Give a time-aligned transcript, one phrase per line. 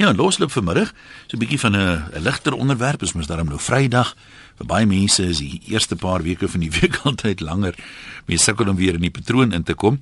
[0.00, 0.92] Ja, losloop vanmiddag.
[1.26, 3.00] So 'n bietjie van 'n ligter onderwerp.
[3.02, 4.16] Ons mos daarom nou Vrydag.
[4.56, 7.74] Vir baie mense is die eerste paar weke van die week altyd langer.
[8.24, 10.00] Mense sukkel om weer in die patroon in te kom.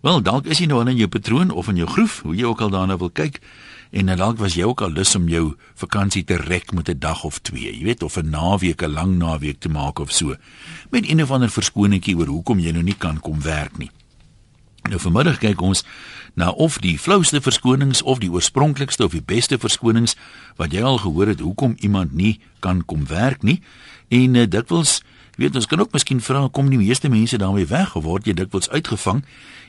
[0.00, 2.60] Wel, dalk is jy nou in jou patroon of in jou groef, hoe jy ook
[2.60, 3.40] al daarna wil kyk.
[3.90, 6.98] En nou dalk was jy ook al lus om jou vakansie te rek met 'n
[6.98, 10.36] dag of twee, jy weet, of 'n naweek, 'n lang naweek te maak of so.
[10.90, 13.90] Met een of ander verskoningkie oor hoekom jy nou nie kan kom werk nie.
[14.88, 15.84] Nou vanmiddag kyk ons
[16.34, 20.16] na of die flouste verskonings of die oorspronklikste of die beste verskonings
[20.56, 23.60] wat jy al gehoor het hoekom iemand nie kan kom werk nie.
[24.08, 25.00] En uh, dikwels,
[25.36, 28.34] weet ons kan ook miskien vra kom die meeste mense daarmee weg of word jy
[28.38, 29.24] dikwels uitgevang?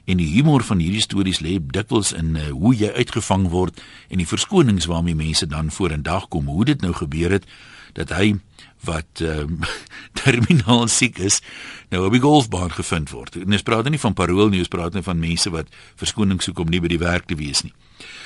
[0.05, 4.23] En die humor van hierdie stories lê dikwels in uh, hoe jy uitgevang word en
[4.23, 6.47] die verskonings waarmee mense dan vorendag kom.
[6.47, 7.45] Hoe dit nou gebeur het
[7.93, 8.37] dat hy
[8.87, 9.59] wat um,
[10.21, 11.41] terminaal siek is
[11.91, 13.35] nou op die golfbaan gevind word.
[13.41, 16.59] En ons praat nie van parool nie, ons praat net van mense wat verskoning soek
[16.63, 17.73] om nie by die werk te wees nie.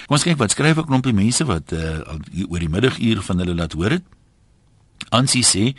[0.05, 1.99] Kom ons kyk wat skryf ek knompie mense wat uh,
[2.47, 4.05] oor die middaguur van hulle laat hoor het.
[5.15, 5.73] Ansie sê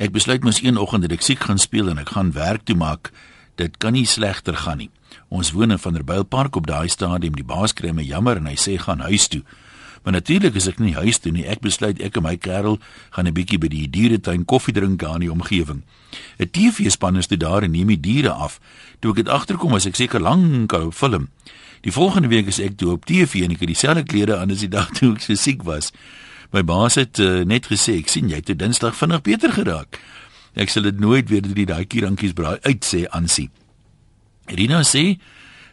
[0.00, 2.76] ek besluit mos een oggend dat ek siek gaan speel en ek gaan werk toe
[2.76, 3.12] maak.
[3.60, 4.90] Dit kan nie slegter gaan nie.
[5.28, 7.36] Ons woon in Vanderbijlpark op daai stadium.
[7.36, 9.42] Die baas kry my jammer en hy sê gaan huis toe.
[10.02, 11.44] Maar natuurlik is ek nie huis toe nie.
[11.46, 12.78] Ek besluit ek en my kerel
[13.10, 15.82] gaan 'n bietjie by die dieretuin koffie drink aan die omgewing.
[16.38, 18.60] 'n TV-span is toe daar en neem die diere af.
[19.00, 21.28] Toe ek dit agterkom, was ek seker lank op film.
[21.80, 24.60] Die volgende week is ek toe op TV en ek het dieselfde klere aan as
[24.60, 25.92] die dag toe ek so siek was.
[26.52, 30.00] My baas het uh, net gesê ek sien jy het Dinsdag vinnig beter geraak.
[30.54, 33.50] Ek sal dit nooit weer die daai kierankies braai uit sê aansie.
[34.50, 35.20] Rina sê,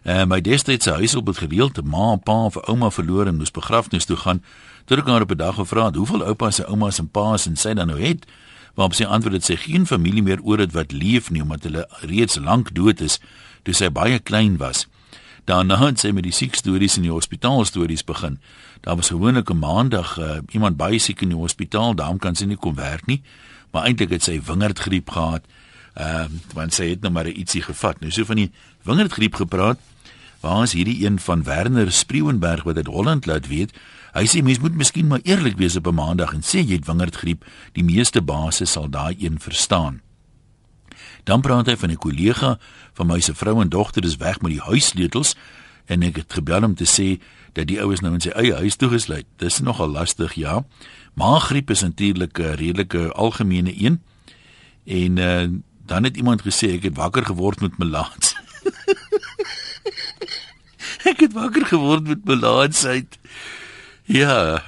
[0.07, 3.51] uh, my destydse huis op het gedeelte ma en pa vir ouma verloor en moes
[3.51, 4.43] begrafnis toe gaan.
[4.87, 7.55] Toe ek haar op 'n dag gevra het hoeveel oupas se oumas en pa's en
[7.55, 8.25] sy dan nou het,
[8.75, 11.87] waarop sy antwoord het sy geen familie meer oor het wat leef nie omdat hulle
[12.01, 13.19] reeds lank dood is
[13.63, 14.87] toe sy baie klein was.
[15.45, 18.37] Daarna het sy met die siek stories in die hospitaal stories begin.
[18.81, 22.45] Daar was gewoonlik 'n maandag uh, iemand baie siek in die hospitaal, daarom kan sy
[22.45, 23.21] nie kom werk nie,
[23.71, 25.43] maar eintlik het sy wingerdgriep gehad.
[25.93, 27.99] Ehm uh, want sy het nou maar ietsie gevat.
[27.99, 28.51] Nou so van die
[28.83, 29.79] wingerdgriep gepraat.
[30.39, 33.73] Waar is hierdie een van Werner Spreeuwenberg wat uit Holland laat weet?
[34.13, 36.85] Hy sê mens moet miskien maar eerlik wees op 'n maandag en sê jy het
[36.85, 37.45] wingerdgriep.
[37.73, 40.01] Die meeste bases sal daai een verstaan.
[41.23, 42.59] Dan praat hy van 'n kollega
[42.93, 45.35] van my se vrou en dogter is weg met die huissleutels
[45.85, 47.21] en ek het gebel om te sê
[47.53, 49.25] dat die oues nou in sy eie huis toegesluit.
[49.37, 50.65] Dis nogal lastig, ja.
[51.13, 54.01] Maaggriep is natuurlik 'n redelike algemene een.
[54.85, 55.47] En uh,
[55.85, 58.26] dan het iemand gesê ek het wakker geword met melaats.
[61.07, 63.17] Ek het wakker geword met belaadsheid.
[64.07, 64.63] Ja,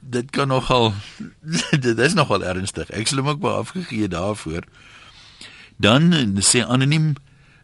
[0.00, 0.92] dit kan nogal
[1.86, 2.90] dit is nogal ernstig.
[2.90, 4.66] Ek sal hom ook maar afgegee daarvoor.
[5.82, 6.12] Dan
[6.44, 7.14] sê anoniem,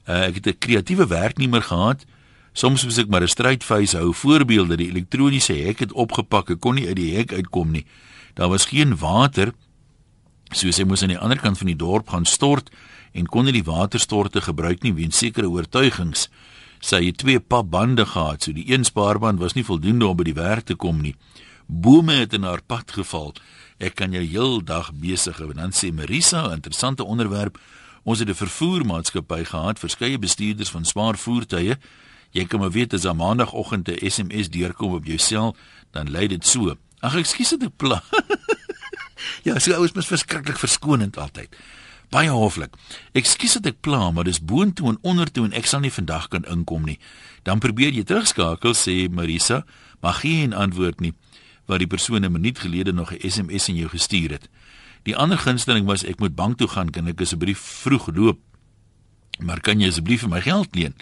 [0.09, 2.05] uh, ek het 'n kreatiewe werknemer gehad.
[2.53, 4.13] Soms moet ek maar 'n strydfees hou.
[4.13, 6.51] Voorbeelde, die elektroniese hek het opgepak.
[6.51, 7.87] Ek kon nie uit die hek uitkom nie.
[8.35, 9.53] Daar was geen water.
[10.53, 12.71] So sy moes aan die ander kant van die dorp gaan stort
[13.13, 16.29] en kon nie die waterstorte gebruik nie weens sekere oortuigings
[16.81, 20.37] sy het twee papbande gehad, so die een spaarband was nie voldoende om by die
[20.37, 21.15] werk te kom nie.
[21.67, 23.35] Bome het in haar pad geval.
[23.79, 25.53] Ek kan jou heel dag besig hou.
[25.53, 27.59] Dan sê Marisa, interessante onderwerp.
[28.05, 31.77] Ons het 'n vervoermaatskappy gehad, verskeie bestuurders van swaar voertuie.
[32.31, 35.57] Jy kan maar weet as 'n maandagooggend 'n SMS deurkom op jou sel,
[35.91, 36.77] dan lei dit so.
[37.01, 38.03] Ag, ekskuus dit pla.
[39.45, 41.49] ja, so ouens mis verskriklik verskonend altyd
[42.11, 42.77] baie hoflik.
[43.13, 46.47] Ekskuus dat ek pla, maar dis boontoe en ondertoe en ek sal nie vandag kan
[46.49, 46.99] inkom nie.
[47.45, 49.65] Dan probeer jy terugskakel sê Marisa,
[50.01, 51.15] maar geen antwoord nie
[51.69, 54.49] wat die persoon 'n minuut gelede nog 'n SMS aan jou gestuur het.
[55.03, 58.39] Die ander gunsteling was ek moet bank toe gaan, kan ek asseblief vroeg loop?
[59.39, 60.95] Maar kan jy asseblief vir my geld leen?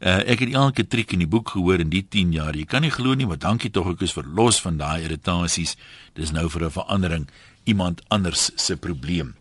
[0.00, 2.56] Uh, ek het elke triek in die boek gehoor in die 10 jaar.
[2.56, 5.76] Jy kan nie glo nie, maar dankie tog ek is verlos van daai irritasies.
[6.14, 7.28] Dis nou vir 'n verandering
[7.64, 9.34] iemand anders se probleem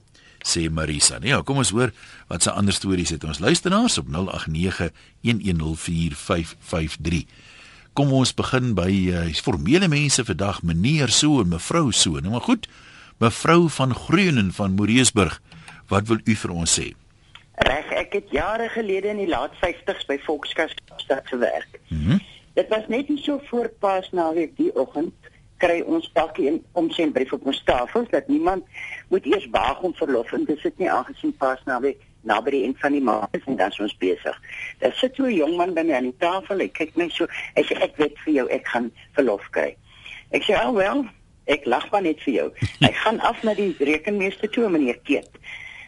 [0.46, 1.20] sê Marisa.
[1.20, 1.92] Nee, ja, kom ons hoor
[2.30, 4.14] wat se ander stories het ons luisteraars op 0891104553.
[7.98, 12.20] Kom ons begin by uh, formele mense vandag, meneer so en mevrou so.
[12.20, 12.70] Nou maar goed.
[13.20, 15.42] Mevrou van Groenen van Moreesburg,
[15.92, 16.94] wat wil u vir ons sê?
[17.60, 21.80] Reg, ek het jare gelede in die laat 50s by Volkskas stad gewerk.
[21.90, 22.20] Mm
[22.58, 25.14] Dit was net nie so voor Paasnaweek die oggend
[25.60, 28.66] kry ons elkeen om sy brief op ons tafel dat niemand
[29.10, 32.64] moet eers waag om verlof en dit sit nie aangesien pas na week naby die
[32.64, 34.42] een van die maande en dan is ons besig.
[34.80, 36.60] Daar sit so 'n jong man by my aan die tafel.
[36.60, 37.28] Hy kyk my so.
[37.56, 39.76] Hy sê ek weet vir jou ek gaan verlof kry.
[40.32, 41.06] Ek sê al oh, wel,
[41.46, 42.52] ek lag maar net vir jou.
[42.86, 45.30] Hy gaan af na die rekenmeester toe, meneer Keet.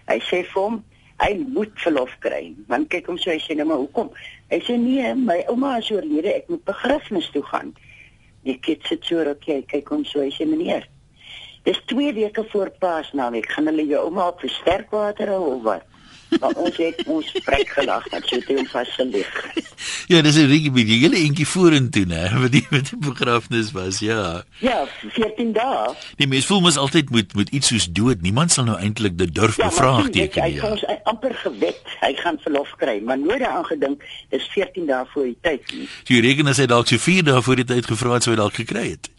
[0.07, 0.83] Hy sê vir hom
[1.21, 2.53] hy moet verlof kry.
[2.67, 4.09] Want kyk hom so hy sê nou maar hoekom?
[4.49, 7.75] Hy sê nee, my ouma is oorlede, ek moet begrafnis toe gaan.
[8.47, 10.87] Die kind sit so ruk jy kyk ons so hy sê meneer.
[11.67, 13.51] Dis 2 weke voor Paasnaweek.
[13.53, 15.85] Gaan hulle jou ouma op vir sterkwater hou of wat?
[16.39, 19.31] Maar ons het ons sprek gelag dat jy toe vas gelig.
[20.07, 22.21] Ja, dis 'n regtig bietjie hele entjie vorentoe, né?
[22.43, 24.43] Wat die met die begrafnis was, ja.
[24.59, 25.95] Ja, 14 dae.
[26.17, 28.21] Die mens voel mos altyd moet moet iets soos dood.
[28.21, 30.53] Niemand sal nou eintlik dit durf ja, bevraagteken nie.
[30.55, 34.85] Ja, hy het amper gewet hy gaan verlof kry, maar nooit daaraan gedink dis 14
[34.85, 35.87] dae voor die tyd nie.
[36.07, 38.39] Jy reken as hy dalk so 4 dae voor die tyd gevra het, sou hy
[38.41, 39.09] dalk gekry het.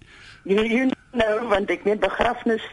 [0.44, 2.64] Ja, jy nou, want ek net begrafnis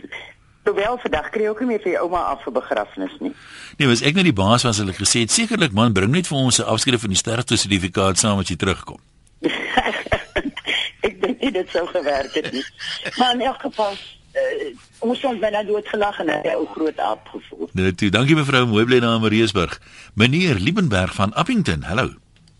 [0.67, 3.31] Sowel vandag kry ook nie meer vir jou ouma af vir begrafnis nie.
[3.79, 6.37] Nee, was ek net die baas was hulle gesê het sekerlik man bring net vir
[6.37, 8.99] ons 'n afskrif van die sterfte sertifikaat saam as jy terugkom.
[11.07, 12.65] ek dink dit sou gewerk het nie.
[13.17, 14.67] Maar in elk geval uh,
[14.99, 17.69] ons het binne dood gelag en hy ou groot aap gevoel.
[17.73, 19.79] Nee, toe, dankie mevrou, mooi bly na Mariesburg.
[20.13, 21.83] Meneer Liebenberg van Appington.
[21.83, 22.11] Hallo.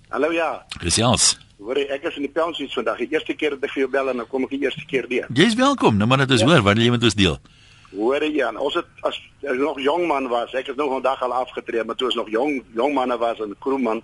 [0.09, 0.65] Hallo ja.
[0.81, 1.37] Gesels.
[1.59, 2.97] Hoor ek is in die pensies vandag.
[3.03, 5.07] Die eerste keer dat ek vir jou bel en dan kom ek die eerste keer
[5.11, 5.27] weer.
[5.35, 5.99] Jy's welkom.
[5.99, 6.47] Nou maar net ons ja.
[6.47, 7.35] hoor wat jy met ons deel.
[7.89, 8.57] Hoor jy aan?
[8.57, 11.95] Ons het as, as nog jong man was, ek het nog vandag al afgetree, maar
[11.97, 14.03] toe ons nog jong jong manne was in Kroeman,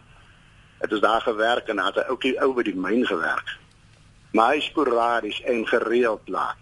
[0.82, 3.58] het ons daar gewerk en het ook ou by die myn gewerk.
[4.34, 6.62] Maar hy sporadies en gereeld laat.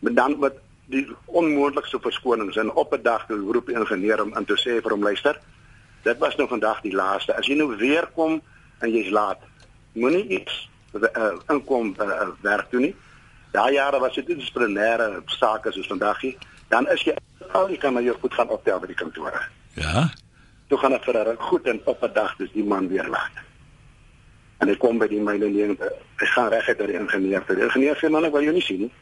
[0.00, 0.60] Maar dan met
[0.92, 4.82] die onmoontlikste verskonings en op 'n dag toe roep die ingenieur om in te sê
[4.82, 5.40] vir hom luister.
[6.02, 7.36] Dit was nou vandag die laaste.
[7.36, 8.42] As jy nou weer kom
[8.78, 9.38] en jy's laat,
[9.92, 12.94] moenie iets uh, inkom uh, werk toe nie.
[13.52, 16.36] Daai jare was dit disiplinêre sake soos vandag hier,
[16.68, 17.16] dan is jy
[17.52, 19.42] al jy kan maar jou goed gaan optel by die kantore.
[19.76, 20.08] Ja.
[20.68, 23.36] Toe gaan dit vir 'n goed en op 'n dag dis die man weer laat.
[24.58, 25.76] En hy kom by die myne neem,
[26.16, 27.44] hy gaan reguit na die ingenieur.
[27.46, 28.92] Die ingenieur sê man, ek wil jou nie sien nie.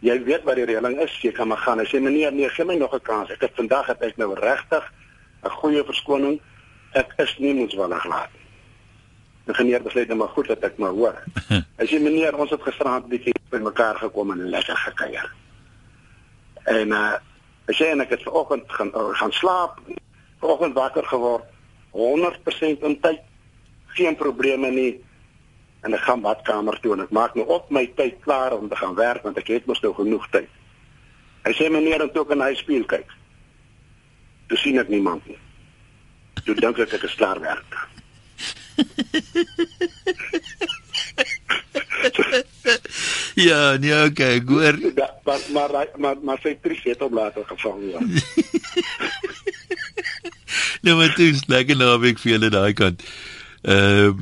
[0.00, 1.78] Jy weet waar die reëling is, jy kan maar gaan.
[1.78, 3.30] Hy sê meneer, nee, gee my nog 'n kans.
[3.30, 4.92] Ek het vandag het ek nou regtig
[5.44, 6.40] 'n goeie verskoning.
[6.92, 8.45] Ek is nie moetswillig laat nie.
[9.46, 11.18] Ingenieur besluit net maar goed dat ek maar hoor.
[11.78, 15.32] Hy sê meneer, ons het gisterand bietjie by mekaar gekom en lekker gekuier.
[16.76, 17.14] En uh
[17.66, 19.80] as jy en ek het vanoggend gaan uh, gaan slaap,
[20.38, 21.48] vanoggend wakker geword,
[21.96, 23.24] 100% in tyd,
[23.98, 24.92] geen probleme nie.
[25.82, 28.78] En ek gaan badkamer toe en ek maak nou op my tyd klaar om te
[28.78, 30.46] gaan werk want ek het mos nou genoeg tyd.
[31.46, 33.10] Hy sê meneer, dan toe kan hy speel kyk.
[34.50, 35.38] Toe sien ek niemand nie.
[36.46, 37.78] Toe dink ek ek is klaar werk.
[43.48, 44.78] ja, nee, okay, hoor.
[44.94, 48.00] Ja, maar maar maar maar sy trie het hom later gevang ja.
[50.84, 53.02] nou maar toe, lekker naweek vir julle daai kant.
[53.62, 54.14] Ehm uh,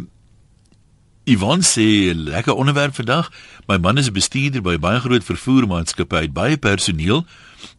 [1.24, 3.30] Ivan sê lekker onderwerp vandag.
[3.66, 6.16] My man is 'n bestuurder by 'n baie groot vervoermaatskappy.
[6.16, 7.26] Hy het baie personeel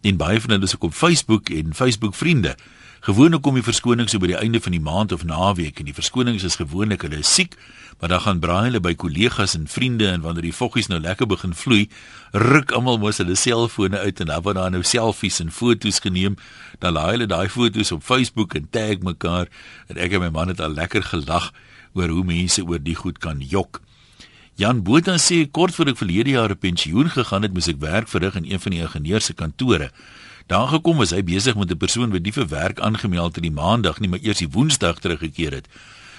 [0.02, 2.58] en baie van hulle is ook op Facebook en Facebook vriende.
[3.06, 5.94] Gewoonlik kom die verskonings so by die einde van die maand of naweek en die
[5.94, 7.54] verskonings is gewoonlik hulle is siek,
[8.00, 11.30] maar dan gaan braai hulle by kollegas en vriende en wanneer die voggies nou lekker
[11.30, 11.84] begin vloei,
[12.34, 16.40] ruk almal mos hulle selfone uit en dan word daar nou selfies en foto's geneem.
[16.82, 19.54] Dan laai hulle daai foto's op Facebook en tag mekaar
[19.86, 21.52] en ek en my man het al lekker gelag
[21.94, 23.84] oor hoe mense oor die goed kan jok.
[24.58, 28.10] Jan Botha sê kort voor ek verlede jaar op pensioen gegaan het, moes ek werk
[28.10, 29.94] verrig in een van die ingenieur se kantore.
[30.46, 33.52] Daar gekom was hy besig met 'n persoon wat nie vir werk aangemeld het die
[33.52, 35.68] maandag nie, maar eers die woensdag teruggekeer het.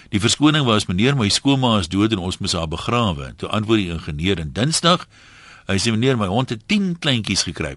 [0.08, 3.34] Die verskoning was meneer my skoonma is dood en ons moes haar begrawe.
[3.36, 5.06] Toe antwoord die ingenieur en Dinsdag,
[5.66, 7.76] hy sê meneer my hond het 10 kleintjies gekry.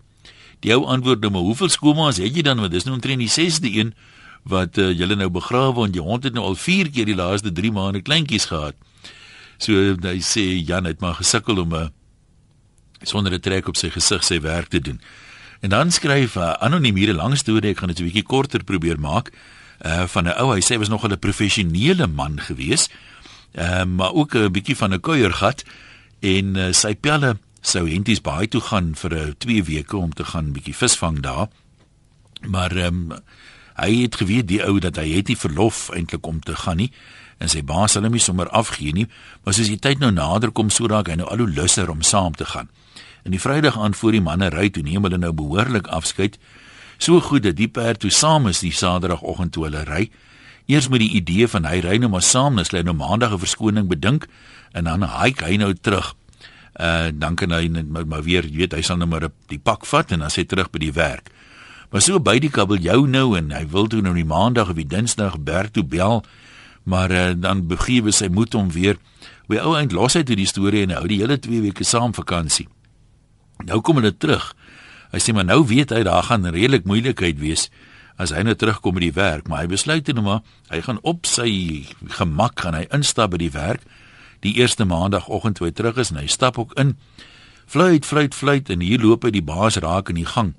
[0.59, 3.31] Die ou antwoord nou maar hoeveel skoonma's het jy dan want dis nou omtrent die
[3.31, 3.93] 6de een
[4.43, 7.51] wat uh, julle nou begrawe en jou hond het nou al 4 keer die laaste
[7.51, 8.75] 3 maande kleintjies gehad.
[9.57, 11.87] So hy sê Jan het maar gesukkel om 'n uh,
[13.03, 14.99] sonder 'n trek op sy gesig sy werk te doen.
[15.59, 18.23] En dan skryf 'n uh, anoniem hier 'n lang storie, ek gaan dit 'n bietjie
[18.23, 19.31] korter probeer maak.
[19.85, 22.89] Uh van 'n ou, hy sê hy was nog 'n professionele man gewees.
[23.53, 25.63] Uh, maar ook 'n bietjie van 'n kuiergat
[26.19, 30.13] en uh, sy pelle sou henties baie toe gaan vir 'n uh, 2 weke om
[30.13, 31.47] te gaan bietjie visvang daar.
[32.47, 33.19] Maar ehm um,
[33.75, 36.91] hy het geweet die ou dat hy het nie verlof eintlik om te gaan nie
[37.37, 39.07] en sy baas hulle nie sommer afgee nie,
[39.43, 42.01] maar soos die tyd nou nader kom so raak hy nou al hoe lusser om
[42.01, 42.67] saam te gaan.
[43.23, 46.39] In die Vrydag aan voor die manne ry toe neem hulle nou behoorlik afskeid.
[46.97, 50.09] So goed dat die perd toe saam is die Saterdagoggend toe hulle ry.
[50.69, 53.33] Eers met die idee van hy ry nou maar saam, dan sê hy nou Maandag
[53.33, 54.27] 'n verskoning bedink
[54.71, 56.15] en dan hike hy nou terug.
[56.79, 59.59] Uh dan kan hy net maar, maar weer, jy weet, hy sal nou maar die
[59.59, 61.31] pak vat en dan sê terug by die werk.
[61.89, 64.87] Maar so by die kabeljou nou en hy wil toe nou die Maandag of die
[64.87, 66.23] Dinsdag Bert toe bel,
[66.83, 68.97] maar uh, dan begewe sy moed om weer.
[69.47, 72.13] Hoe ou eind los hy toe die storie en hou die hele 2 weke saam
[72.13, 72.67] vakansie.
[73.67, 74.53] Nou kom hulle terug.
[75.11, 77.67] Hy sê maar nou weet hy daar gaan redelik moeilikheid wees
[78.19, 80.99] as hy nou terugkom by die werk, maar hy besluit net nou maar hy gaan
[81.07, 81.49] op sy
[82.19, 83.85] gemak gaan hy instap by die werk.
[84.43, 86.97] Die eerste maandagooggend toe hy terug is en hy stap ook in.
[87.69, 90.53] Fluit, fluit, fluit en hier loop hy die baas raak in die gang.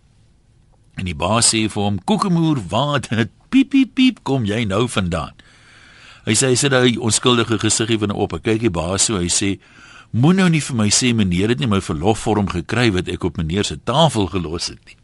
[0.97, 4.87] En die baas sê vir hom: "Koekemoer, waar het piep piep piep kom jy nou
[4.89, 5.37] vandaan?"
[6.27, 8.33] Hy sê hy sit daai onskuldige gesiggie van op.
[8.33, 9.57] Hy kyk die baas so, hy sê:
[10.11, 13.37] "Moenie nou nie vir my sê meneer het nie my verlofvorm gekry wat ek op
[13.37, 14.97] meneer se tafel gelos het nie."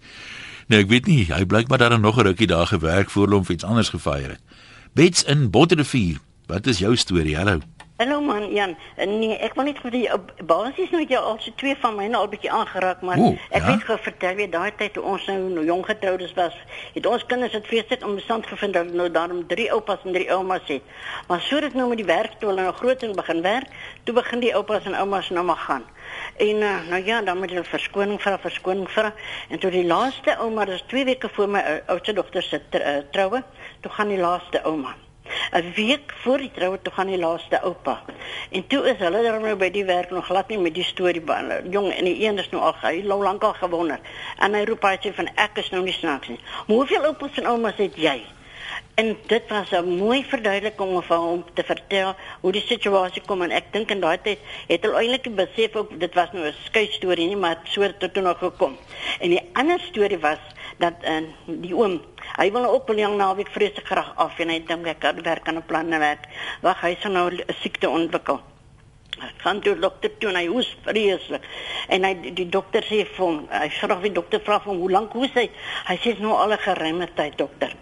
[0.68, 3.64] Nee, ek weet nie, hy blykbaar daar nog 'n rukkie daar gewerk voor hom iets
[3.64, 4.40] anders gefeier het.
[4.94, 6.18] Bets in Botterivier.
[6.46, 7.36] Wat is jou storie?
[7.36, 7.60] Hallo.
[7.98, 8.74] Hallo man, Jan.
[9.08, 10.02] Nee, ek wil net vir die
[10.44, 13.70] basies nou jy al so twee van myne al bietjie aangeraak, maar Oeh, ek ja?
[13.70, 16.58] weet gou vertel jy daai tyd toe ons nou, nou jong getroudes was,
[16.92, 20.26] het ons kinders het feestig om bestand gevind dat nou daarom drie oupas en drie
[20.34, 20.84] oumas het.
[21.30, 23.72] Maar sodat nou met die werk toe hulle nou groter begin werk,
[24.04, 25.88] toe begin die oupas en oumas nou maar gaan.
[26.36, 29.14] En uh, nou ja, dan moet hulle verskoning vra, verskoning vra.
[29.48, 32.84] En toe die laaste ouma, dis 2 weke voor my ou- oudste dogter se tr
[32.84, 33.40] uh, troue,
[33.80, 34.92] toe gaan die laaste ouma.
[35.52, 38.02] 'n Week voor die troue toe gaan die laaste oupa.
[38.50, 41.20] En toe is hulle dan nou by die werk nog glad nie met die storie
[41.20, 41.52] baan.
[41.70, 44.00] Jong, en die een is nou al hy nou lank al gewonder.
[44.38, 46.40] En hy roep hy sê van ek is nou nie snaaks nie.
[46.66, 48.22] Maar hoeveel oupas en oumas het jy?
[48.96, 53.42] En dit was 'n mooi verduideliking om vir hom te vertel hoe die situasie kom
[53.42, 54.38] en ek dink in daai tyd
[54.68, 58.00] het hulle eintlik besef ook dit was nou 'n skei storie nie maar so het
[58.00, 58.78] dit toe nog gekom.
[59.20, 60.38] En die ander storie was
[60.78, 62.00] dat uh, die oom
[62.38, 65.22] hy wil nou ook wil jong naweek vreeslik graag af en hy dink ek kan
[65.22, 66.24] werk aan 'n plan en werk.
[66.62, 68.40] Wag, hy sou nou 'n siekte ontwikkel.
[69.18, 71.42] Hy gaan toe dokter toe en hy hoes vreeslik.
[71.88, 74.80] En hy die, die dokter sê vir hom, hy vra die dokter vra vir hom
[74.80, 75.50] hoe lank hoes hy?
[75.84, 77.76] Hy sê "Dis nou al 'n geruime tyd dokter.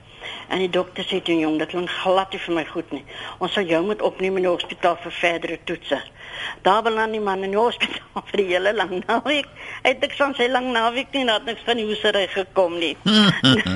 [0.48, 3.04] En die dokter sê toe jong, dit klink glad nie vir my goed nie.
[3.38, 6.00] Ons sal jou moet opneem in die hospitaal vir verdere toetse.
[6.66, 9.48] Daar beland die man in die hospitaal vir die hele lang naweek.
[9.82, 12.78] Hy het niks van sy lang naweek nie, daar het niks van die hoesery gekom
[12.78, 12.94] nie.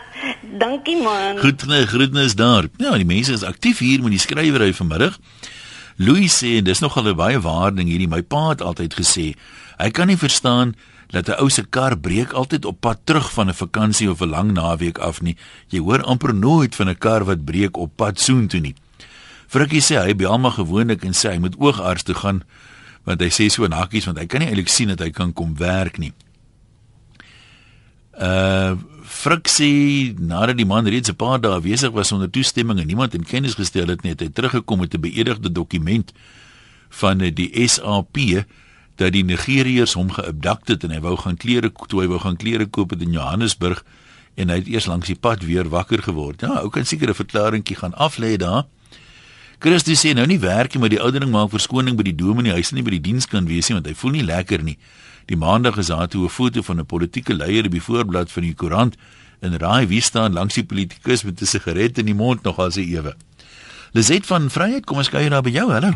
[0.64, 1.38] Dankie man.
[1.38, 2.68] Groetne, groetnes daar.
[2.82, 5.18] Ja, die mense is aktief hier met die skrywery vanmiddag.
[6.00, 8.08] Louis sê en dis nogal 'n baie waar ding hierdie.
[8.08, 9.34] My pa het altyd gesê,
[9.76, 10.74] hy kan nie verstaan
[11.10, 14.28] dat 'n ou se kar breek altyd op pad terug van 'n vakansie of 'n
[14.28, 15.36] lang naweek af nie.
[15.68, 18.74] Jy hoor amper nooit van 'n kar wat breek op pad soontoe nie.
[19.46, 22.42] Frikkie sê hy bel maar gewoonlik en sê hy moet oogarts toe gaan
[23.04, 25.32] want hy sê so in hakkies want hy kan nie eintlik sien dat hy kan
[25.32, 26.12] kom werk nie.
[28.14, 28.76] Uh
[29.10, 29.66] Frik sê
[30.14, 33.54] nadat die man reeds 'n paar dae besig was sonder toestemming en niemand in kennis
[33.54, 36.12] gestel het nie, het hy teruggekom met 'n beëdigde dokument
[36.88, 38.46] van die SAP
[39.00, 42.36] dat die Nigeriërs hom geabdukt het en hy wou gaan klere toe hy wou gaan
[42.40, 43.80] klere koop in Johannesburg
[44.36, 46.44] en hy het eers langs die pad weer wakker geword.
[46.44, 48.66] Ja, ou kan seker 'n verklaringkie gaan aflê daar.
[49.60, 52.52] Christus sê nou nie werk nie, maar die oudering maak verskoning by die dominee.
[52.52, 54.78] Hy sal nie by die diens kan wees nie want hy voel nie lekker nie.
[55.26, 58.42] Die maandag is daar toe 'n foto van 'n politieke leier op die voorblad van
[58.42, 58.96] die koerant
[59.40, 62.70] en raai wie staan langs die politikus met 'n sigaret in die mond nog al
[62.70, 63.16] se ewe.
[63.92, 65.70] Lizet van Vryheid, kom ons kuier daar by jou.
[65.72, 65.92] Hallo.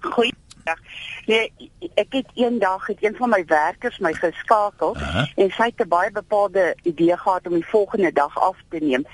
[0.00, 0.78] Goeiedag.
[1.26, 5.28] Nee, ek het eendag het een van my werkers my geskakel Aha.
[5.36, 9.04] en sy het 'n baie bepaalde idee gehad om die volgende dag af te neem.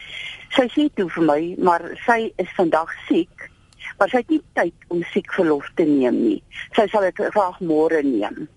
[0.48, 3.50] Sy sê toe vir my, maar sy is vandag siek,
[3.98, 6.42] maar sy het nie tyd om siekverlof te neem nie.
[6.72, 8.48] Sy sal dit graag môre neem.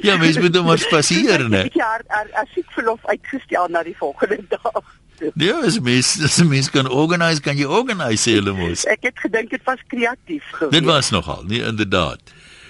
[0.03, 1.63] Ja, mens moet hom maar spasieer, né?
[1.72, 4.84] Ja, haar, haar siekverlof uitgestel na die volgende dag.
[5.36, 8.86] Ja, as mens as 'n mens kan organise, kan jy organise sê hulle mos.
[8.86, 10.72] Ek het gedink dit was kreatief geweest.
[10.72, 12.20] Dit was nogal, nee inderdaad.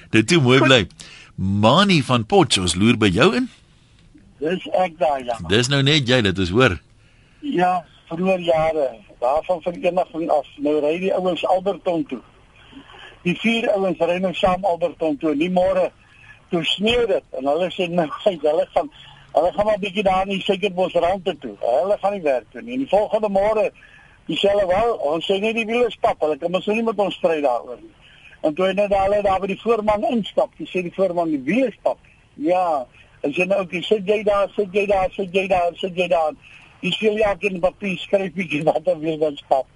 [0.10, 0.88] Dit toe mooi bly.
[1.36, 3.50] Mani van Potchefstroom loer by jou in.
[4.40, 5.38] Dis ek daar ja.
[5.48, 6.78] Dis nou net jy, dit is hoor.
[7.40, 8.88] Ja, vroeër jare,
[9.20, 10.48] daarvan vereniging af.
[10.58, 12.22] Nou ry die ouens Alberton toe.
[13.24, 15.36] Die vier ouens ry nou saam Alberton toe.
[15.40, 15.90] Die môre
[16.52, 18.92] toe sneeu dit en hulle sê nou hy hulle gaan
[19.34, 21.56] hulle gaan maar bietjie daar in die Suikerbos rande toe.
[21.60, 22.74] Hulle gaan nie werk toe nie.
[22.74, 23.72] En die volgende môre
[24.30, 27.00] dieselfde wel, ons sê nie die wiele is pap, hulle kan mos nou nie met
[27.06, 27.94] ons stry daaroor nie.
[28.44, 31.72] En toe net hulle daar by die voorman instap, dis sê die voorman die wiele
[31.72, 32.00] is pap.
[32.42, 32.86] Ja,
[33.22, 36.08] en sê nou okay, sit jy daar, sit jy daar, sit jy daar, sit jy
[36.12, 36.36] daar.
[36.84, 39.68] Dis veel ja in papier skryf bietjie wat dan weer dan stap.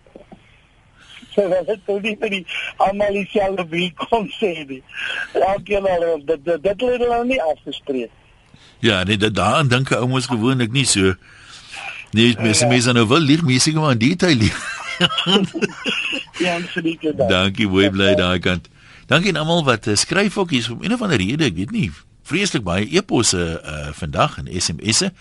[1.31, 2.45] So dat het toe nie vir die
[2.83, 4.81] almal dieselfde wie kon sê nie.
[5.33, 8.11] Elkeen al dit dit dit het hulle nou nie afgespreek.
[8.79, 11.15] Ja, nee, dit daaraan dink 'n ou mos gewoonlik nie so.
[12.11, 12.69] Nee, mense Ja.
[12.69, 14.57] mense nou wel lieg, mense maar in detail lieg.
[16.37, 17.01] Ja, absoluut.
[17.01, 17.17] dit.
[17.29, 18.67] Dankie, mooi bly daai kant.
[19.05, 21.71] Dankie aan almal wat uh, skryf ook hier om een of ander rede, ek weet
[21.71, 21.91] nie,
[22.23, 25.11] vreeslik baie eposse uh, vandag en SMS'e.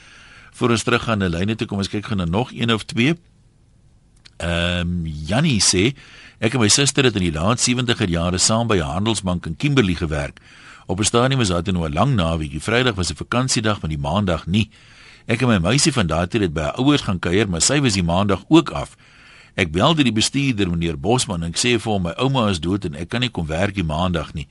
[0.52, 2.84] Voor ons terug gaan na lyne toe kom ons kyk gaan na nog een of
[2.84, 3.14] twee.
[4.36, 5.94] Ehm um, Jannie sê
[6.38, 9.56] ek en my suster het in die laat 70er jare saam by 'n handelsbank in
[9.56, 10.40] Kimberley gewerk.
[10.86, 12.50] Op 'n stadium was daar toe nou 'n lang naweek.
[12.50, 14.70] Die Vrydag was 'n vakansiedag, maar die Maandag nie.
[15.26, 17.80] Ek en my meisie van daardie tyd het by haar ouers gaan kuier, maar sy
[17.80, 18.96] was die Maandag ook af.
[19.56, 22.84] Ek bel die bestuurder meneer Bosman en ek sê vir hom my ouma is dood
[22.84, 24.44] en ek kan nie kom werk die maandag nie.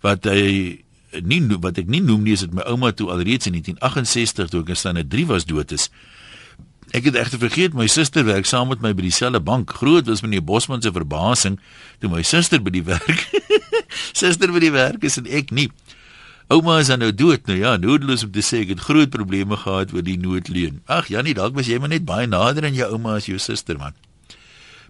[0.00, 0.80] Wat hy
[1.20, 4.62] nie wat ek nie noem nie is dit my ouma toe alreeds in 1968 toe
[4.62, 5.90] ek in standaard 3 was dood is.
[6.90, 9.70] Ek het egter vergeet my suster werk saam met my by dieselfde bank.
[9.78, 11.60] Groot was meneer Bosman se verbasing
[12.02, 13.28] toe my suster by die werk.
[14.20, 15.68] suster by die werk is en ek nie.
[16.50, 19.94] Ouma is nou dood nou ja, noodloos om te sê ek het groot probleme gehad
[19.94, 20.80] oor die noodleen.
[20.90, 23.78] Ag Jannie, dalk was jy maar net baie nader aan jou ouma as jou suster
[23.78, 23.94] man.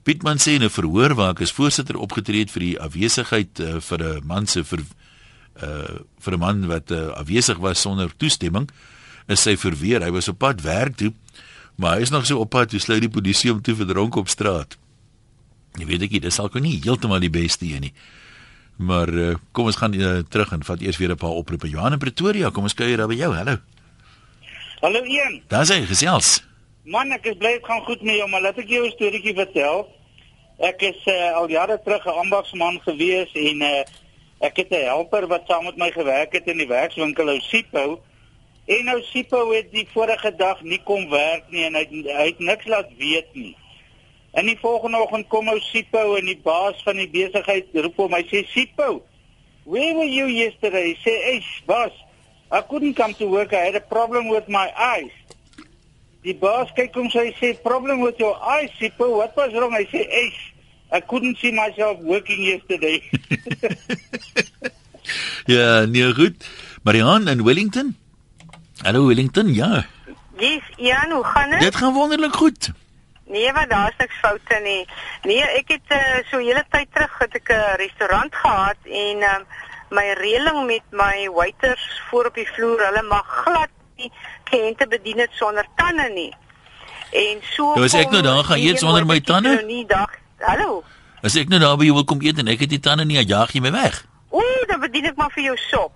[0.09, 3.77] Pietman sê in 'n verhoor waar ek as voorsitter opgetree het vir die afwesigheid uh,
[3.81, 4.81] vir 'n man se vir
[5.61, 8.71] uh vir 'n man wat uh, afwesig was sonder toestemming,
[9.29, 10.01] is sy verweer.
[10.01, 11.13] Hy was op pad werk toe
[11.81, 14.17] Maar hy is nog so op pad, jy sluit die polisie om toe vir dronk
[14.21, 14.77] op straat.
[15.81, 17.93] Jy weet ek, dit sal kon nie heeltemal die beste een nie.
[18.81, 21.69] Maar uh, kom ons gaan uh, terug en vat eers weer 'n paar oproepe.
[21.69, 23.33] Johan in Pretoria, kom ons kuier daar by jou.
[23.33, 23.57] Hallo.
[24.81, 25.41] Hallo Ian.
[25.49, 26.43] Daar sê gesels.
[26.85, 29.35] Man, ek is bly dit gaan goed met jou, maar laat ek jou 'n storieetjie
[29.35, 29.89] vertel.
[30.59, 33.85] Ek is uh, al jare terug 'n ambagsman gewees en uh,
[34.41, 38.01] ek het 'n helper wat saam met my gewerk het in die werkswinkel ou Sipho.
[38.71, 42.39] En nou Sipo het die vorige dag nie kom werk nie en hy hy het
[42.39, 43.55] niks laat weet nie.
[44.39, 48.15] En die volgende oggend kom ou Sipo en die baas van die besigheid roep hom,
[48.15, 49.03] hy sê Sipo,
[49.65, 51.91] "Where were you yesterday?" Hy sê, "Hey, boss,
[52.53, 53.53] I couldn't come to work.
[53.53, 55.17] I had a problem with my eyes."
[56.23, 59.17] Die baas kyk hom sê, "Say problem with your eyes, Sipo.
[59.17, 60.33] What was wrong?" Hy sê, "Hey,
[60.93, 63.03] I couldn't see myself working yesterday."
[65.57, 66.47] ja, nee goed.
[66.83, 68.00] Marian in Wellington?
[68.83, 69.85] Hallo Wellington, ja.
[70.37, 71.61] Dis Jan, hoe gaan dit?
[71.61, 72.71] Dit gaan wonderlik goed.
[73.27, 74.89] Nee, maar daar's niks foute nie.
[75.23, 75.99] Nee, ek het uh,
[76.31, 79.45] so hele tyd terug het ek 'n restaurant gehad en um,
[79.91, 84.11] my reëling met my waiters voor op die vloer, hulle mag glad nie
[84.49, 86.33] kliënte bedien het sonder tande nie.
[87.13, 89.55] En so Nou as ek nou daar gaan eet sonder my tande?
[89.55, 90.11] Nou nie dag.
[90.39, 90.83] Hallo.
[91.23, 93.21] As ek nou daar by jou wil kom eet en ek het die tande nie,
[93.27, 94.05] jaag jy my weg.
[94.31, 95.93] Ooh, dan bedien ek maar vir jou sop.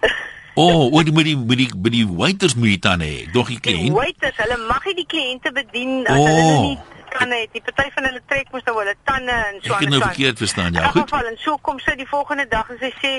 [0.54, 3.12] O, oh, wat moet die moet die by die waiters moet jy dan hê?
[3.32, 3.86] Dog die kliënt.
[3.88, 6.26] Die waiters, hulle mag nie die kliënte bedien as Oh.
[6.26, 6.78] hulle nie
[7.12, 7.46] kan hê.
[7.52, 10.00] Die party van hulle trek mos nou hulle tande en so Ek het aan nou
[10.00, 10.72] die verkeerd verstaan.
[10.76, 11.08] Ja, goed.
[11.08, 13.12] geval en so kom sy die volgende dag en sy sê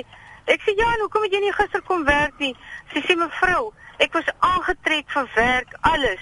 [0.46, 2.54] ek sê ja, hoekom het jy nie gister kom werk nie?
[2.94, 6.20] Sy sê mevrou, ek was aangetrek vir werk, alles.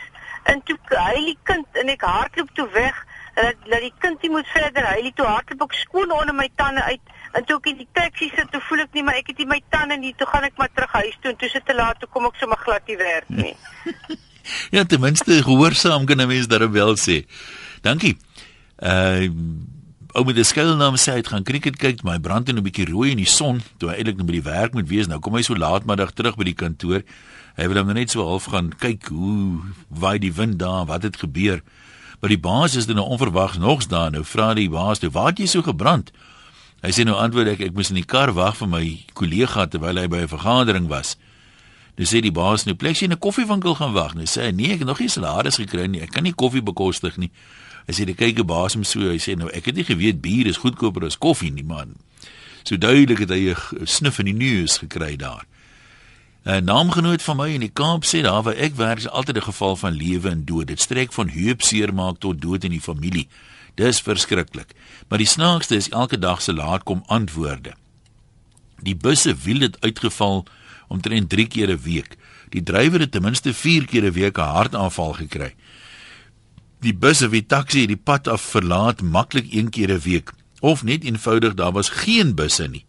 [0.51, 2.95] En toe hy die kind en ek hardloop toe weg
[3.35, 6.47] en dat, dat die kind nie moet verder hy toe hardloop ek skoon onder my
[6.55, 7.01] tande uit
[7.33, 9.47] en toe ek in die taxi sit toe voel ek nie maar ek het nie
[9.47, 11.99] my tande nie toe gaan ek maar terug huis toe en toe sit te laat
[11.99, 13.55] toe kom ek sommer glad nie werk nie.
[14.71, 17.25] Ja, ten minste gehoorsaam kan 'n mens daarop wel sê.
[17.81, 18.17] Dankie.
[18.79, 19.29] Uh
[20.11, 22.63] ou met die skuilnaam sê hy het gaan cricket kyk, maar hy brand net 'n
[22.63, 25.07] bietjie rooi in die son toe hy eintlik net by die werk moet wees.
[25.07, 27.03] Nou kom hy so laatmiddag terug by die kantoor.
[27.55, 31.03] Hy wil hom nou net so half gaan kyk hoe waai die wind daar, wat
[31.03, 31.61] het gebeur.
[32.19, 34.11] Maar die baas is nou onverwags nogs daar.
[34.11, 36.11] Nou vra die baas toe, "Waar het jy so gebrand?"
[36.81, 39.99] Hy sê nou antwoord ek, ek moes in die kar wag vir my kollega terwyl
[40.01, 41.15] hy by 'n vergadering was.
[41.97, 44.51] Nou sê die baas nou, "Plek jy in 'n koffiewinkel gaan wag." Nou sê hy,
[44.51, 46.01] "Nee, ek het nog nie salaris gekry nie.
[46.01, 47.29] Ek kan nie koffie bekostig nie."
[47.87, 50.21] Hy sê, "Die kyk die baas hom so." Hy sê, "Nou, ek het nie geweet
[50.21, 51.95] bier is goedkoper as koffie nie, man."
[52.63, 55.45] So duidelik het hy 'n snif in die neus gekry daar.
[56.45, 59.41] 'n Naamgenoot van my in die Kaap sê daar waar ek werk is altyd 'n
[59.41, 60.67] geval van lewe en dood.
[60.67, 63.27] Dit strek van heupseer maak tot dood in die familie.
[63.81, 64.75] Dis verskriklik.
[65.09, 67.73] Maar die snaakste is elke dag se laat kom antwoorde.
[68.81, 70.45] Die busse wiel het uitgeval
[70.87, 72.17] omtrent 3 keer 'n week.
[72.49, 75.55] Die drywer het ten minste 4 keer 'n week 'n hartaanval gekry.
[76.79, 80.83] Die busse wie taxi het die pad af verlaat maklik een keer 'n week of
[80.83, 82.85] net eenvoudig daar was geen busse nie.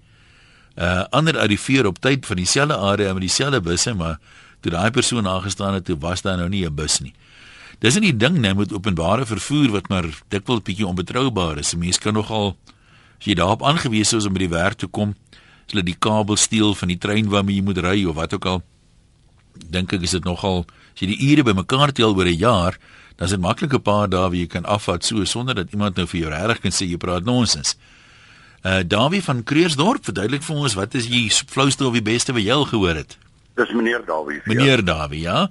[0.77, 4.19] Uh ander arriveer op tyd van dieselfde area met dieselfde busse, maar
[4.61, 7.15] toe daai persoon aangestaan het, toe was daar nou nie 'n bus nie.
[7.83, 11.75] Dis nie die ding nou met openbare vervoer wat maar dikwels bietjie onbetroubaar is.
[11.75, 12.57] 'n Mens kan nogal
[13.19, 15.15] as jy daarop aangewese is om by die werk te kom,
[15.67, 18.47] as hulle die kabel steel van die trein waarmee jy moet ry of wat ook
[18.47, 18.63] al,
[19.71, 20.65] dink ek is dit nogal
[20.95, 22.79] as jy die ure bymekaar tel oor 'n jaar,
[23.17, 25.97] dan is dit maklik 'n paar dae waar jy kan afvat so sonder dat iemand
[25.97, 27.77] nou vir jou regtig kan sê jy praat nonsens.
[28.65, 32.43] Uh Dawie van Kreersdorp, verduidelik vir ons wat is die flouste of die beste wat
[32.43, 33.19] jy al gehoor het?
[33.57, 34.41] Dis meneer Dawie.
[34.47, 35.51] Meneer Dawie, ja?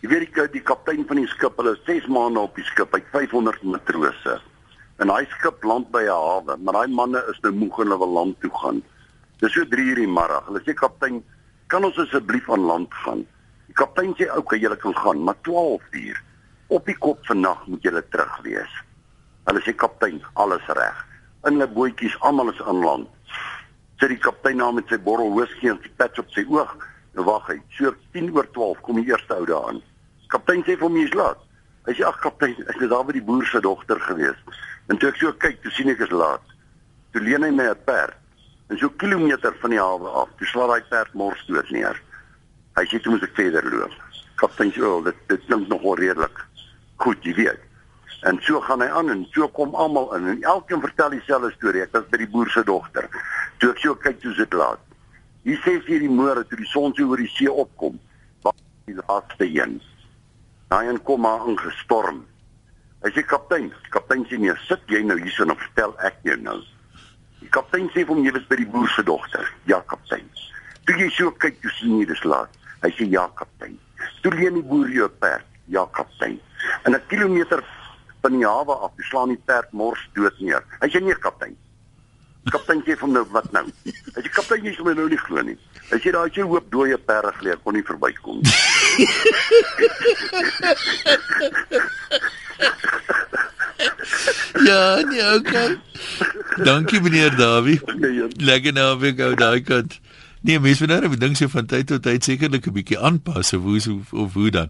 [0.00, 2.94] Jy weet die die kaptein van die skip, hulle is 6 maande op die skip,
[2.96, 4.38] hy het 500 matrose.
[5.04, 7.98] En hy skip land by 'n hawe, maar daai manne is nou moeg en hulle
[7.98, 8.80] wil land toe gaan.
[9.40, 10.46] Dis so 3 uur die middag.
[10.46, 11.22] Hulle sê kaptein,
[11.68, 13.26] kan ons asseblief aan land gaan?
[13.66, 16.22] Die kaptein sê, "Oké, okay, julle kan gaan, maar 12 uur
[16.68, 18.72] op die kop vannag moet julle terug wees."
[19.44, 21.06] Hulle sê kaptein, alles reg.
[21.44, 23.08] In hulle bootjies, almal is aan land.
[23.98, 26.76] Sit die kaptein na met sy bottel whisky en sy patch op sy oog.
[27.14, 27.60] Nou wag hy.
[27.68, 29.82] So 10 oor 12 kom die eerste ou daar aan.
[30.30, 31.40] Kaptein sê vir hom jy's laat.
[31.88, 34.38] Hy sê ag kaptein, ek is daar by die boer se dogter gewees.
[34.92, 36.44] En toe ek so kyk, toe sien ek is laat.
[37.14, 38.14] Toe leen hy my 'n perd.
[38.70, 41.96] En so kilometer van die hawe af, toe slaan daai perd mors dood neer.
[42.78, 43.96] Hy sê toe moet ek verder loop.
[44.36, 46.46] Kaptein sê, oh, dit dit klink nogal redelik.
[46.96, 47.60] Goed, jy weet.
[48.22, 51.82] En so gaan hy aan en so kom almal in en elkeen vertel dieselfde storie.
[51.82, 53.08] Ek was by die boer se dogter.
[53.58, 54.80] Toe ek so kyk, toe sit laat.
[55.42, 57.98] Hier sê sy die môre toe die son so oor die see opkom.
[58.44, 58.54] Wat
[58.86, 59.80] die laaste een.
[60.70, 62.20] Daai een kom maar ingestorm.
[63.02, 66.36] Hy sê kaptein, kaptein sê nee, sit jy nou hier so en vertel ek jou
[66.38, 66.60] nou.
[67.40, 69.48] Die kaptein sê vir hom jy was by die boer se dogter.
[69.66, 70.28] Ja, kaptein.
[70.86, 72.54] Toe jy so kyk, toe sien jy dis laat.
[72.84, 73.74] Hy sê ja, kaptein.
[74.22, 75.48] Toe leen die boer jou 'n perd.
[75.66, 76.38] Ja, kaptein.
[76.86, 77.64] En 'n kilometer
[78.22, 80.62] van die hawe af, toe slaan die perd mors dood neer.
[80.80, 81.56] Hy sê nee, kaptein.
[82.52, 83.66] Kaptein sê vir hom nou wat nou?
[84.14, 85.58] Hy sê kaptein jy sê my nou nie glo nie.
[85.90, 88.79] Hy sê daai jy hoop dooie perde geleer kon nie verbykom nie.
[94.64, 95.78] Ja, nee, okay.
[96.64, 97.80] Dankie meneer Dawie.
[98.36, 100.00] Lekker naweek ou daai kant.
[100.40, 103.62] Nee, mense moet nou dink so van tyd tot tyd sekerlik 'n bietjie aanpas of
[103.62, 104.68] hoe of, of hoe dan.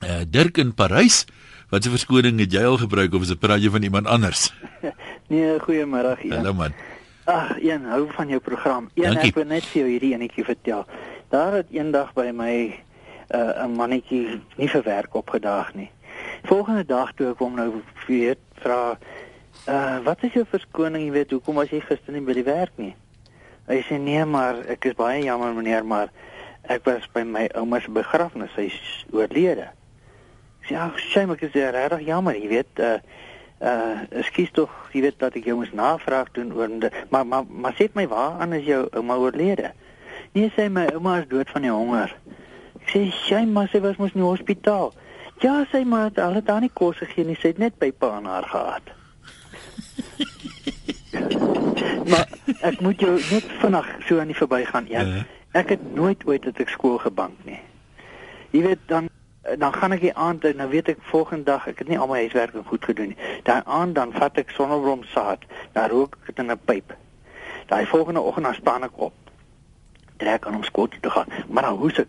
[0.00, 1.26] Eh uh, Dirk in Parys,
[1.70, 4.52] wat se verskoning het jy al gebruik of is dit praat jy van iemand anders?
[5.28, 6.16] Nee, goeiemôre.
[6.30, 6.72] Hallo man.
[7.28, 8.88] Ag, een hou van jou program.
[8.94, 9.28] Een Dankie.
[9.28, 10.86] ek wil net vir jou hierdie enetjie vertel.
[11.28, 12.54] Daar het eendag by my
[13.34, 15.90] uh, 'n mannetjie nie vir werk opgedaag nie.
[16.42, 18.98] Volgende dag toe ek hom nou weet vra
[19.68, 22.72] uh wat is jou verskoning, jy weet, hoekom was jy gister nie by die werk
[22.76, 22.94] nie?
[23.68, 26.08] Hy sê nee, maar ek is baie jammer meneer, maar
[26.72, 28.78] ek was by my ouma se begrafnis, sy is
[29.12, 29.68] oorlede.
[30.62, 32.96] Ek sê ag, shame, ek is regtig jammer, jy weet, uh
[33.58, 36.70] uh ekskuus tog, jy weet dat ek jou moes navraag doen oor
[37.10, 39.72] maar maar maar sê my waaraan is jou ouma oorlede?
[40.32, 42.14] Nee, sê my ouma is dood van die honger.
[42.88, 44.92] Sê shame, maar sy was mos in die hospitaal.
[45.42, 48.14] Ja, sê maar, hulle het haar nie kos gegee nie, sy het net by pa
[48.16, 48.94] aan haar gehad.
[52.10, 52.26] maar
[52.66, 55.04] ek moet jou net vinnig so aan die verbygaan, ja.
[55.04, 55.26] Ja.
[55.58, 57.60] Ek het nooit ooit het ek skool gebank nie.
[58.52, 59.08] Jy weet dan
[59.56, 62.10] dan gaan ek die aand en dan weet ek volgende dag ek het nie al
[62.10, 63.20] my huiswerk goed gedoen nie.
[63.46, 66.92] Daai aand dan vat ek sonneblomsaad, dan rook ek dit in 'n pyp.
[67.68, 69.14] Daai volgende oggend dan staan ek op.
[70.16, 72.08] Trek aan om skool toe te gaan, maar dan hoes ek.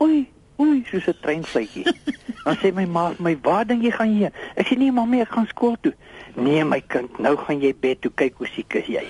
[0.00, 0.28] Oei,
[0.60, 1.84] oei, soos 'n treinfluitjie.
[2.48, 5.20] Dan sê my ma vir my, "Waar dink jy gaan jy?" Ek sê, "Nee, mami,
[5.20, 5.92] ek gaan skool toe."
[6.36, 9.04] "Nee, my kind, nou gaan jy bed toe kyk hoe siek is jy."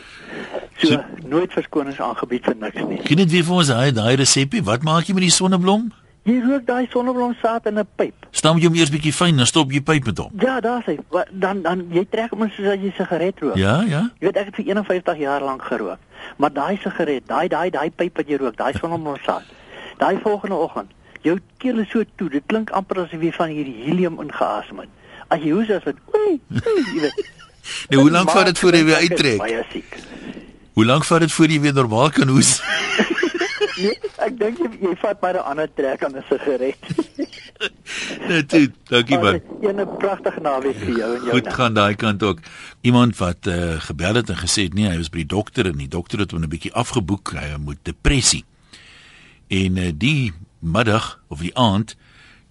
[0.78, 2.98] So, So- nooit verskonings aangebied vir niks nie.
[3.02, 4.62] Ken dit weer vir ons daai daai resepie?
[4.64, 5.92] Wat maak jy met die sonneblom?
[6.24, 8.14] Jy rook daai sonneblomsaad in 'n pyp.
[8.32, 10.30] Stam jy hom eers bietjie fyn dan stop jy pyp met hom.
[10.40, 10.98] Ja, daar's hy.
[11.10, 13.56] Wa- Dan dan jy trek hom soos as jy sigaret rook.
[13.56, 14.10] Ja, ja.
[14.20, 15.98] Jy weet ek het vir 51 jaar lank gerook.
[16.38, 19.42] Maar daai sigaret, daai daai daai pyp wat jy rook, daai sonneblomsaad.
[19.98, 20.90] Daai volgende oggend,
[21.22, 24.88] jou keel is so toe, dit klink amper asof jy van hierdie helium ingeasem het.
[25.28, 27.26] As jy hoes as dit oei, jy weet.
[27.92, 29.40] Nou hoe lank vat dit voor jy weer uittrek?
[29.42, 29.96] Baie siek.
[30.72, 32.54] Hoe lank vat dit voor jy weer normaal kan hoes?
[33.78, 33.94] Nee,
[34.26, 36.74] ek dink jy, jy vat maar 'n ander trek aan 'n sigaret.
[38.28, 39.40] Nee, toe, dankie man.
[39.62, 41.30] Een 'n pragtige naweek vir jou en jou.
[41.30, 42.38] Goed gaan daai kant ook.
[42.80, 45.78] Iemand wat uh, gebel het en gesê het nee, hy was by die dokter en
[45.78, 48.44] die dokter het hom 'n bietjie afgeboek, hy moet depressie.
[49.48, 51.96] En uh, die middag of die aand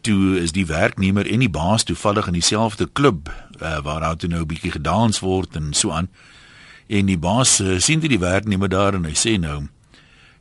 [0.01, 3.29] toe is die werknemer en die baas toevallig in dieselfde klub
[3.61, 6.09] uh, waar daar toe nou 'n bietjie gedans word en so aan.
[6.87, 9.67] En die baas uh, sien dit die werknemer daar en hy sê nou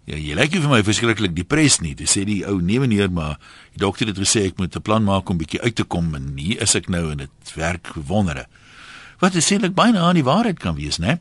[0.07, 1.97] Ja, jy lyk nie vir my verskriklik depressed nie.
[1.99, 3.41] Dis sê die ou, nee meneer, maar
[3.75, 6.39] die dokter het gesê ek moet 'n plan maak om bietjie uit te kom en
[6.39, 8.47] hier is ek nou en dit werk wondere.
[9.19, 11.19] Wat is sekerlik byna aan die waarheid kan wees, né?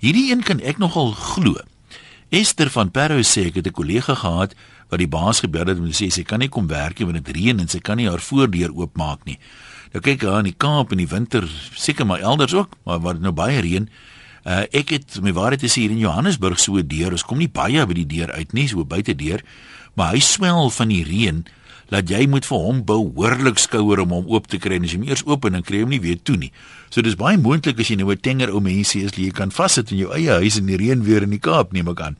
[0.00, 1.54] Hierdie een kan ek nogal glo.
[2.34, 4.54] Esther van Parow sê ek het 'n kollega gehad
[4.90, 7.24] wat die baas gebel het om te sê sy kan nie kom werk nie want
[7.24, 9.38] dit reën en sy kan nie haar voordeur oopmaak nie.
[9.92, 13.12] Nou kyk haar in die Kaap in die winter, seker maar elders ook, maar waar
[13.12, 13.88] dit nou baie reën.
[14.44, 17.38] Uh ek het my waarheid te sê hier in Johannesburg so 'n deur, ons kom
[17.38, 19.40] nie baie by die deur uit nie, so buite deur,
[19.94, 21.44] maar hy swel van die reën
[21.88, 24.98] dat jy moet vir hom behoorlik skouer om hom oop te kry en as jy
[24.98, 26.52] hom eers oop en dan kry hom nie weer toe nie.
[26.90, 29.92] So dis baie moontlik as jy nou 'n tenger ou mensie is, jy kan vassit
[29.92, 32.16] in jou eie huis in die reën weer in die Kaap neem ek aan.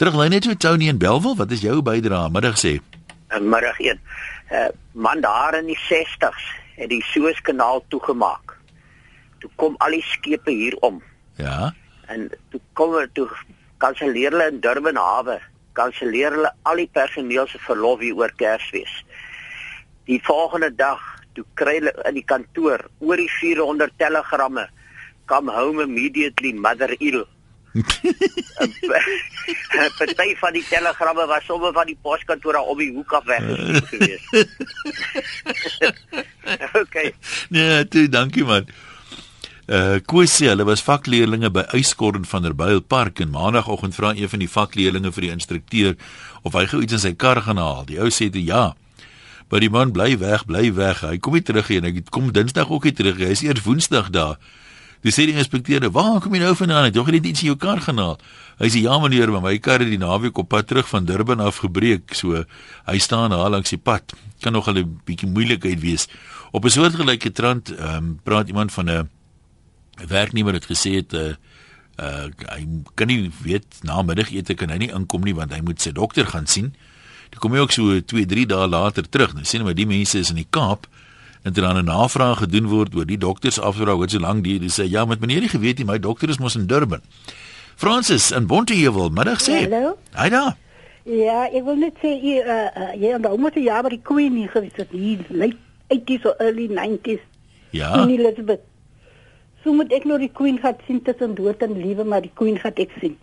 [0.00, 2.78] Teruglyn net so Tony in Belwel, wat is jou bydrae middag sê?
[3.36, 3.98] middag 1.
[4.48, 6.46] Uh man daar in die 60s
[6.78, 8.54] het die Suezkanaal toegemaak.
[9.44, 11.02] Toe kom al die skepe hier om
[11.36, 11.74] Ja.
[12.08, 13.28] en toe kom hulle toe
[13.84, 15.36] kanselleer hulle in Durban hawe,
[15.76, 19.04] kanselleer hulle al die personeel se verlof hier oor Kersfees.
[20.08, 21.02] Die volgende dag
[21.34, 24.64] toe kry hulle in die kantoor oor die 400 telegramme
[25.26, 27.26] come home immediately mother ill
[29.98, 33.42] Party van die telegramme was sommer van die poskantore op die hoek af weg
[33.90, 34.22] gewees.
[36.82, 37.14] okay.
[37.48, 38.66] Nee, toe, dankie man.
[39.70, 44.28] Uh Kosie, hulle was vakleerlinge by Uyskorn van der Byl Park en maandagooggend vra een
[44.28, 45.94] van die vakleerlinge vir die instrukteur
[46.42, 47.86] of hy gou iets in sy kar gaan haal.
[47.86, 48.72] Die ou sê toe ja.
[49.50, 51.04] Maar die man bly weg, bly weg.
[51.06, 51.80] Hy kom nie terug nie.
[51.86, 53.18] Hy kom Dinsdag ook nie terug.
[53.18, 54.42] Hy is eers Woensdag daar.
[55.00, 56.84] Dis sê die inspekteur, "Waar kom jy nou vandaan?
[56.84, 58.18] Het jy nog iets in jou kar genaal?"
[58.58, 61.40] Hy sê, "Ja meneer, maar my kar het die naweek op pad terug van Durban
[61.40, 62.44] af gebreek, so
[62.84, 64.12] hy staan daar langs die pad.
[64.40, 66.08] Kan nog 'n bietjie moeilikheid wees."
[66.52, 69.08] Op 'n soortgelyke trant, ehm um, praat iemand van 'n
[70.08, 71.34] werknemer het gesê het 'n uh,
[72.00, 75.80] uh, hy kan nie weet na middagete kan hy nie inkom nie want hy moet
[75.80, 76.74] sy dokter gaan sien.
[77.30, 79.34] Toe kom hy ook so 2, 3 dae later terug.
[79.34, 80.88] Nou sien maar die mense is in die Kaap
[81.42, 84.80] en dan 'n navraag gedoen word oor die dokters afdra hoe so lank die dis
[84.80, 87.00] sê ja met meneer nie geweet nie my dokter is mos in Durban.
[87.76, 89.64] Francis in Bonteheuwel middag sê.
[89.64, 89.96] Hallo.
[90.16, 90.56] Hi daar.
[91.04, 94.34] Ja, ek wil net sê jy uh, jy en daai moet jy maar die queen
[94.34, 95.18] nie gewees het nie.
[95.28, 95.56] Late
[95.88, 97.24] 80s or early 90s.
[97.70, 97.92] Ja.
[97.92, 98.60] Queen Elizabeth.
[99.64, 102.58] So moet ek nou die queen gaan sien tussen dood en lewe, maar die queen
[102.58, 103.16] gaan ek sien.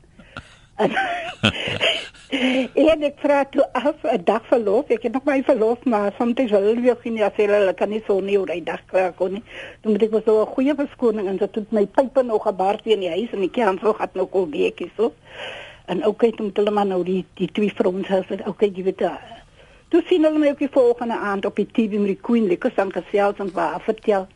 [2.91, 4.89] en ek vra toe af 'n dag verlof.
[4.93, 8.03] Ek het nog my verlof, maar soms wil hulle geen ja sê hulle kan nie
[8.07, 9.43] so nie oor die dag klaar kon nie.
[9.81, 12.81] Toe moet ek was so 'n goeie verskoning en so het my pype nog gebaar
[12.81, 15.13] teen die huis en die kern so gehad nog al weekie so.
[15.85, 18.97] En ook het om hulle maar nou die die twee vrouens het ook jy weet
[18.97, 19.43] daar.
[19.89, 22.71] Toe sien hulle my ook die volgende aand op die TV met die Queen lekker
[22.75, 24.27] sang gesels en waar vertel.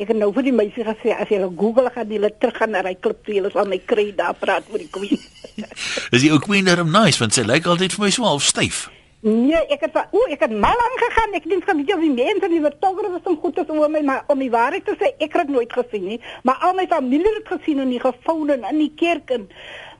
[0.00, 2.80] Ek het nou vir die meisie gesê as jy Google gaan jy terug gaan na
[2.86, 5.20] hy klip toe jy sal my kry daar praat met die Queen.
[6.14, 8.88] is die ou Queen daarom nice want sy lyk altyd vir my so half styf.
[9.20, 11.34] Nee, ek het o, ek het mal aangegaan.
[11.36, 14.40] Ek dink van die die mense die was om goed te oor my, maar om
[14.40, 16.20] die waarheid te sê, ek het nooit gesien nie.
[16.42, 19.48] Maar al my familie het gesien in die gefoune in die kerk en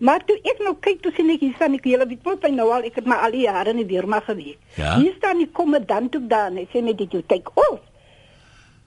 [0.01, 2.49] maar toe ek nou kyk toe sien ek hier staan ek hele weet wat by
[2.55, 4.57] nou al ek het maar al die jare in die weermag gewees.
[4.81, 4.97] Ja?
[4.97, 7.89] Hier staan die kommandant ook daar en hy sê net dit jy kyk off.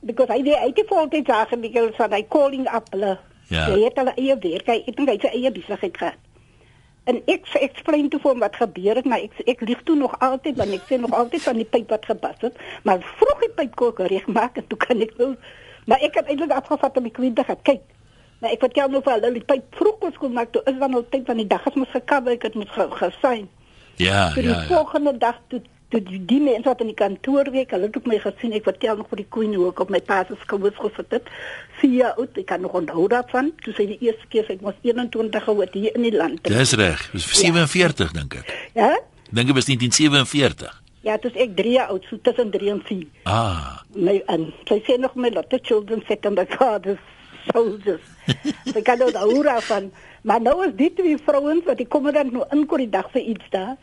[0.04, 3.18] Because hy die hy het volgens dagen die hulle van hy calling up hulle.
[3.48, 3.66] Ja.
[3.70, 6.20] Hy het hulle eie werk, hy het net sy eie besigheid gehad.
[7.04, 9.96] En ek ek explain toe vir hom wat gebeur het, maar ek ek lieg toe
[10.00, 13.42] nog altyd want ek sê nog altyd van die pyp wat gepas het, maar vroeg
[13.44, 15.34] die pypkoker reg maak en toe kan ek nou
[15.90, 17.82] maar ek het eintlik afgevat om die kwinte gaan kyk.
[18.40, 20.96] Maar ek vertel nou vir hulle die pyp vroeg kon skoon maak toe is dan
[20.96, 23.50] al tyd van die dag as mos gekabel ek het moet gesien.
[24.00, 24.48] Ja, Toe ja.
[24.48, 24.64] die ja.
[24.72, 25.62] volgende dag toe
[25.94, 28.56] toe die, die mense wat in die kantoor werk, hulle het ook my gesien.
[28.58, 31.32] Ek vertel nog vir die queen hoe ek op my pa se skouers gesit het.
[31.82, 33.52] Vier jaar oud, ek kan nog onthou daarvan.
[33.66, 36.42] Toe sy die eerste keer sy was 21 geword hier in die land.
[36.50, 37.04] Dis reg.
[37.14, 38.54] Dis 47 dink ek.
[38.78, 38.92] Ja?
[39.30, 40.80] Dink dit was 1947.
[41.04, 43.08] Ja, dis ek 3 jaar oud, so tussen 3 en 4.
[43.28, 43.82] Ah.
[43.94, 47.02] My en sy sê nog my lot the children sit on the fathers
[47.52, 48.04] soldiers.
[48.72, 49.90] Sy kan nou daar van,
[50.24, 53.10] maar nou is dit twee vrouens wat die kom dan nou in kor die dag
[53.12, 53.76] vir iets daar.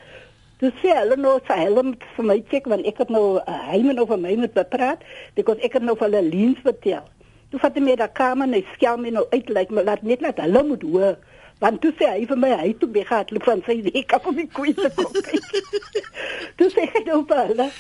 [0.60, 3.60] Dis sê hulle nou sy hulle moet vir my check want ek het nou uh,
[3.70, 5.04] hy moet nou vir my moet bepraat
[5.38, 7.06] because ek het nou vir hulle leens vertel.
[7.50, 10.04] Toe vat hy my daar kamer en hy skel my nou uit lyk maar laat
[10.04, 11.16] net laat hulle moet hoor.
[11.64, 14.48] Want toe sê hy vir my hy toe begaat loop van sy af op die
[14.52, 15.64] koei te kom kyk.
[16.60, 17.70] toe sê hy nou vir hulle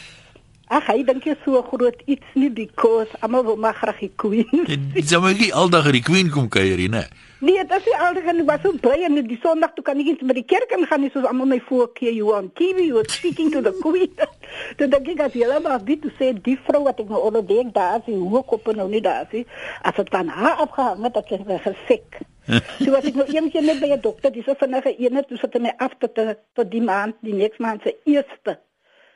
[0.70, 4.68] Ag, hy dink jy so groot iets nie because almal wil maar graag die queen.
[4.94, 7.08] Dit sou my nie aldag die Queen kom kuier nie, né?
[7.10, 10.10] Nee, dit is nie aldag en was so bly en die Sondag toe kan ek
[10.10, 13.08] nie by die kerk ingaan nie soos almal my voorkeer you on TV you are
[13.08, 14.12] speaking to the queen.
[14.76, 17.46] Toe dink ek as jy maar dit toe sê die vrou wat ek nou onder
[17.48, 19.48] dink daar is, hoe kop nou nie daar is.
[19.80, 22.20] As dit van haar afgehang het, dat sy gesek.
[22.82, 25.56] Toe was ek nou eendag net by 'n dokter, dis so vinnige ene, toe sit
[25.56, 26.20] hy my af tot
[26.52, 28.58] tot die maand, die next maand se eerste.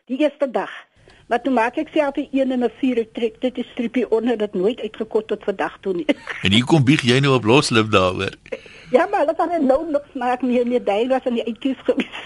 [0.09, 0.73] Die eerste dag.
[1.27, 4.11] Maar toe maak ek self 'n 1 en 'n 4 ek trek dit is strippie
[4.11, 6.07] onder dit nooit uitgekot tot vandag toe nie.
[6.45, 8.35] En hier kom bieg jy nou op loslip daaroor.
[8.91, 12.21] ja, maar dit het nou nog smaak nie meer deel was in die uitkies gewees.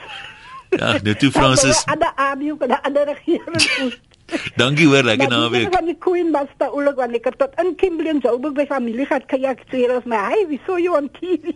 [0.70, 1.84] Ja, nou toe Francis.
[1.87, 3.94] Ander abio en ander regering.
[4.61, 5.72] Dankie hoor, lekker die naweek.
[5.72, 9.24] van die Queen ook want ek het tot in Kimberley en Joburg by familie gehad
[9.26, 11.54] kajak sê as my hey, we saw you on TV.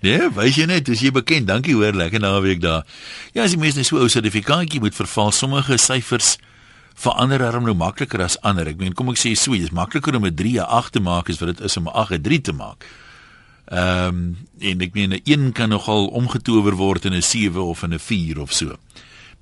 [0.00, 1.46] Nee, wys jy net, dis jy bekend.
[1.46, 2.86] Dankie hoor, lekker naweek daar.
[3.32, 6.38] Ja, as die mense net so ou sertifikaatjie moet verval, sommige syfers
[6.94, 8.68] verander daarom nou makliker as ander.
[8.68, 11.00] Ek meen, kom ek sê so, dit is makliker om 'n 3 'n 8 te
[11.00, 12.84] maak as wat dit is om 'n 8 'n 3 te maak.
[13.66, 17.82] Ehm um, en ek meen 'n 1 kan nogal omgetower word in 'n 7 of
[17.82, 18.76] in 'n 4 of so.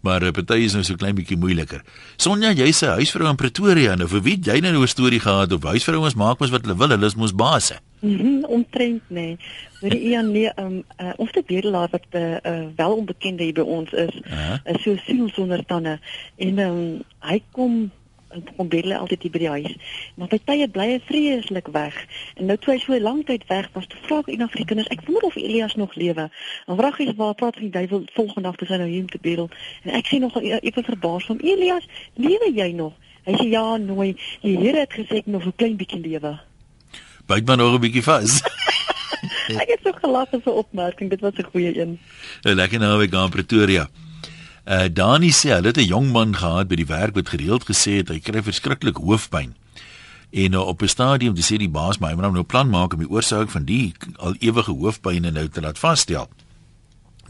[0.01, 1.83] Maar 'n party is nou so klein bietjie moeiliker.
[2.17, 3.95] Sonja, jy's 'n huisvrou in Pretoria.
[3.95, 6.77] Nou vir wie het jy nou 'n storie gehad of huisvrouens maak mos wat hulle
[6.77, 7.79] wil, hulle is mos baase.
[8.01, 9.37] Mhm, omtrent nee.
[9.81, 13.53] Jy Ian, nee, um, uh, ons het bedelaar wat 'n uh, uh, wel onbekende hier
[13.53, 14.21] by ons is,
[14.65, 15.99] is so siel sonder tande
[16.37, 17.91] en um, hy kom
[18.57, 19.77] kom bedel altyd hier by die huis.
[20.15, 21.97] Maar by tye bly hy vreeslik weg.
[22.37, 24.69] En nou toe hy so lank tyd weg was, toe vra ek eendag vir die
[24.73, 26.29] kinders, ek wonder of Elias nog lewe.
[26.67, 29.09] En vra hy waar praat van die duiwel volgende dag toe sy nou hier om
[29.11, 29.51] te bedel.
[29.85, 32.95] En ek sê nog ek was verbaas van Elias, lewe jy nog?
[33.27, 34.15] Hy sê ja, nooi.
[34.43, 36.41] Die Here het gesê ek nog 'n klein bietjie lewe.
[37.27, 38.43] Byt maar nog 'n bietjie vas.
[39.63, 41.99] ek het so gelag vir 'n opmerking, dit was 'n goeie een.
[42.45, 43.89] 'n Lekker naweek aan Pretoria.
[44.71, 47.93] Uh Dani sê hulle het 'n jong man gehad by die werk wat gereeld gesê
[47.99, 49.57] het hy kry verskriklik hoofpyn.
[50.31, 53.01] En uh, op 'n stadium dis sê die baas hy moet nou plan maak om
[53.01, 56.29] die oorsaak van die al ewige hoofpyn nou te laat vasstel.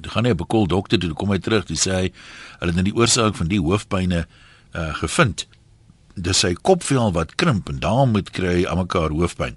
[0.00, 2.12] Toe gaan hy op 'n kol dokter toe kom hy terug toe sê hy
[2.58, 4.26] hulle het nou die oorsaak van die hoofpyne
[4.74, 5.46] uh gevind.
[6.14, 9.56] Dis sy kopvel wat krimp en daarom moet kry aan mekaar hoofpyn.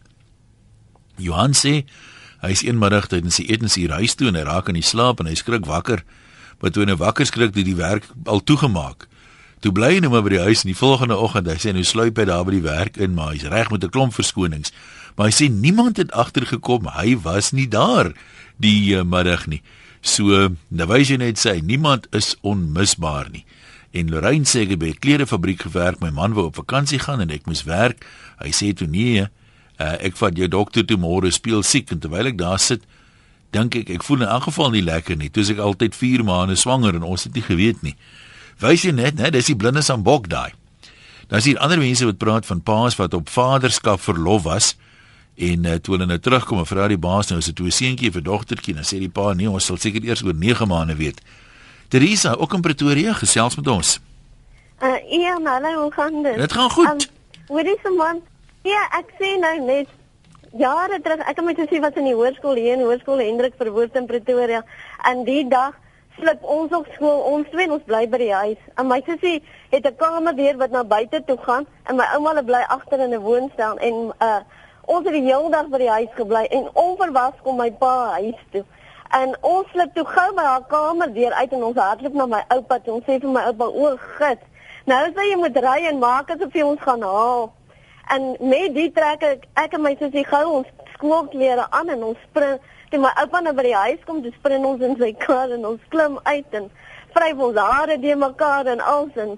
[1.17, 1.83] Johan sê
[2.41, 5.25] hy is eenmiddag tydens die etensuur huis toe en hy raak in die slaap en
[5.25, 6.03] hy skrik wakker
[6.63, 9.09] maar toe hy nou wakker skrik het die werk al toegemaak.
[9.59, 11.83] Toe bly hy nou maar by die huis en die volgende oggend hy sê nou
[11.83, 14.71] sluip hy daar by die werk in maar hy's reg met 'n klomp verskonings.
[15.15, 18.13] Maar hy sê niemand het agtergekom hy was nie daar
[18.55, 19.61] die uh, middag nie.
[20.01, 23.45] So nou wys jy net sê niemand is onmisbaar nie.
[23.91, 27.19] En Lorraine sê ek het by 'n klerefabriek gewerk, my man wou op vakansie gaan
[27.19, 28.05] en ek moes werk.
[28.39, 29.27] Hy sê toe nee,
[29.79, 32.83] uh, ek vat jou dokter toe môre speel siek en terwyl ek daar sit
[33.53, 35.29] dink ek ek voel in elk geval nie lekker nie.
[35.29, 37.95] Toe ek altyd 4 maande swanger en ons het nie geweet nie.
[38.61, 40.53] Wys jy net, né, dis die blindes aan bok daai.
[41.27, 44.73] Dan is hier ander mense wat praat van paas wat op vaderskap verlof was
[45.35, 48.11] en uh, toe hulle nou terugkom en vra die baas nou is dit 'n seentjie
[48.11, 51.21] vir dogtertjie dan sê die pa nee ons sal seker eers oor 9 maande weet.
[51.89, 53.99] Teresa ook in Pretoria gesels met ons.
[54.83, 56.35] Uh ja, nou hoe gaan dit?
[56.37, 56.87] Dit gaan goed.
[56.87, 58.21] Um, Wat is die man?
[58.63, 59.87] Ja, ek sê nou net
[60.57, 64.05] jare terug, ek my sussie wat in die hoërskool hier in Hoërskool Hendrik Verwoerd in
[64.05, 64.61] Pretoria
[65.09, 65.73] en die dag
[66.19, 68.59] slip ons op skool, ons twee ons bly by die huis.
[68.77, 72.43] En my sussie het 'n kamer deur wat na buite toe gaan en my ouma
[72.43, 74.41] bly agter in 'n woonstel en uh
[74.85, 78.41] ons het die hele dag by die huis gebly en onverwags kom my pa huis
[78.51, 78.65] toe.
[79.09, 82.43] En ons slip toe gou by haar kamer deur uit en ons hardloop na my
[82.49, 82.93] oupa toe.
[82.93, 84.45] Ons sê vir my oupa, "O, gits.
[84.85, 87.53] Nou sê jy moet ry en maak asof jy ons gaan haal."
[88.11, 92.19] En met die trek ek ek en my sussie gou ons skoolklere aan en ons
[92.29, 92.59] spring.
[92.91, 95.65] Toe my oupa nou by die huis kom, dis spring ons in sy kar en
[95.65, 96.69] ons klim uit en
[97.15, 99.35] vryf ons hare de mekaar en alles en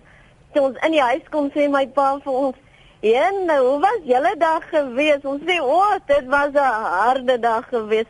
[0.54, 2.62] toe ons in die huis kom sê my pa vir ons
[3.06, 5.22] Ja, nou, hoe was julle dag gewees?
[5.30, 8.06] Ons sê, "O, oh, dit was 'n harde dag gewees."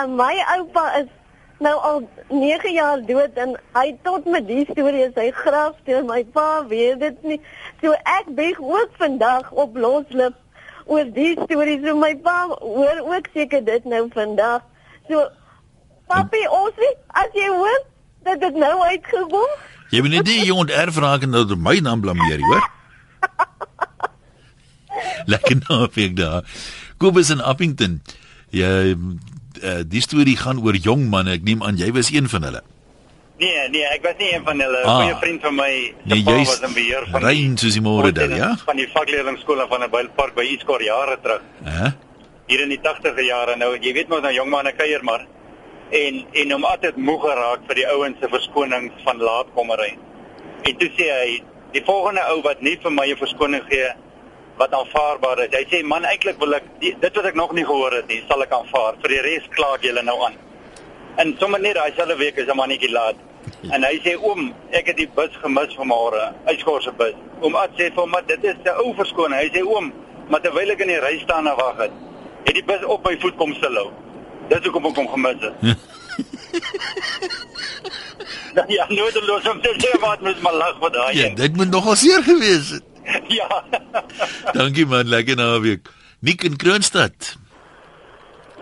[0.00, 1.06] En my oupa is
[1.64, 2.00] nou al
[2.30, 7.00] 9 jaar dood en hy tot met die storie sy graf toe my pa weet
[7.02, 7.40] dit nie.
[7.82, 10.36] So ek bieg ook vandag op loslip
[10.84, 14.62] oor die storie so my pa hoor ook seker dit nou vandag.
[15.08, 15.26] So
[16.10, 17.80] papi ons weet as jy hoor
[18.24, 19.58] dat dit nou uitgekom.
[19.92, 22.64] Jy weet nie die jong erfraak en nou my naam blameer, hoor?
[25.32, 26.42] Lekker nou vir daar.
[26.98, 28.00] Kobus in Appington.
[28.54, 28.96] Jy
[29.64, 31.34] uh, die storie gaan oor jong manne.
[31.38, 32.62] Ek neem aan jy was een van hulle.
[33.38, 34.80] Nee, nee, ek was nie een van hulle.
[34.80, 35.72] 'n ah, Goeie vriend van my,
[36.04, 38.50] nee, pa was in beheer van Rein soos die môre daar, ja?
[38.64, 41.42] Van die vakleerlingskool van 'n Bylpark by Iskor jare terug.
[41.64, 41.86] Hæ?
[41.86, 41.92] Uh?
[42.46, 45.26] Hier in die 80e jare nou, jy weet mos nou jong manne kuier maar
[45.90, 49.98] en en hom altyd moeg geraak vir die ouens se verskonings van laatkommery.
[50.62, 53.90] En toe sê hy, die volgende ou wat nie vir my 'n verskoning gee
[54.56, 55.54] wat aanvaarbaar is.
[55.56, 58.20] Hy sê man eintlik wil ek die, dit wat ek nog nie gehoor het nie,
[58.28, 58.98] sal ek aanvaar.
[59.02, 60.36] Vir die res klaar julle nou aan.
[61.22, 63.18] En sommer net daai selfde week is 'n mannetjie laat.
[63.70, 67.14] En hy sê oom, ek het die bus gemis vanmôre, uitskors se bus.
[67.40, 69.40] Oom at sê vir hom, dit is 'n ou verskoning.
[69.40, 69.92] Hy sê oom,
[70.28, 71.92] maar terwyl ek in die ry staan en wag het,
[72.44, 73.90] het die bus op my voet kom stilhou.
[74.48, 75.54] Dis hoekom ek hom gemis het.
[78.76, 81.12] ja, nou dit los om te sê wat mens maar lag vir daai.
[81.18, 82.93] Ja, dit moet nogal seer gewees het.
[83.38, 83.64] ja.
[84.52, 85.88] Dankie man, lekker naweek.
[86.18, 87.36] Nik in Kroonstad.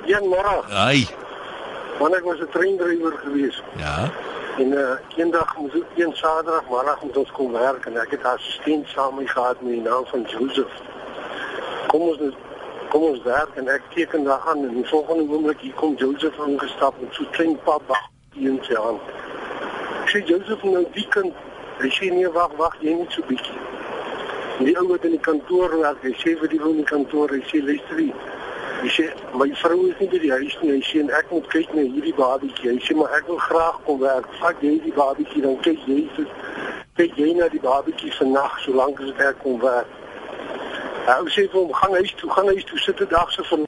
[0.03, 0.63] Goeiemôre.
[0.69, 1.07] Haai.
[1.99, 3.63] Want ek was 'n treindrywer gewees.
[3.77, 4.11] Ja.
[4.59, 8.23] En uh, eendag moes ek een Saterdag middag met ons kom werk en ek het
[8.23, 10.75] 'n assistent saam my gehad met die naam van Joseph.
[11.87, 12.19] Kom ons
[12.89, 16.39] kom ons werk en ek teken daar aan en die volgende oomblik hier kom Joseph
[16.47, 17.97] ingestap met so 'n klein pap
[18.35, 19.01] in sy hand.
[20.03, 21.35] Ek sê Joseph nou die kind,
[21.79, 23.72] hy sê nee wag wag jy net so bietjie.
[24.59, 27.33] Die ou wat in die kantoor werk, hy sê vir die ou in die kantoor,
[27.33, 28.17] hy sê luister hier.
[28.83, 29.07] Hy sê
[29.39, 30.73] my vrou is nie by die huis nie.
[30.75, 32.73] Hy sê ek moet kyk na hierdie babatjie.
[32.73, 34.29] Hy sê maar ek wil graag kom werk.
[34.41, 36.31] Vat jy die babatjie dan kyk jy vir
[36.99, 39.93] kyk jy na die babatjie se nag solank as ek kom werk.
[41.07, 43.67] Hy sê vir hom gaan huis toe, gaan huis toe sit 'n dag se van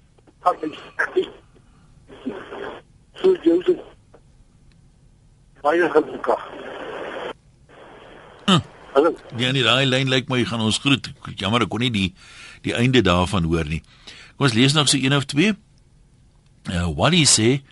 [3.21, 3.79] So jy sê
[5.63, 6.43] baie gelukkig.
[8.95, 9.11] Hallo.
[9.37, 11.09] Ja, nee, daai lyn lyk my gaan ons groet.
[11.35, 12.11] Jammer ek kon nie die
[12.63, 13.81] die einde daarvan hoor nie.
[14.39, 15.57] Kom ons lees nog so een of twee.
[16.71, 17.65] Uh, Wally sê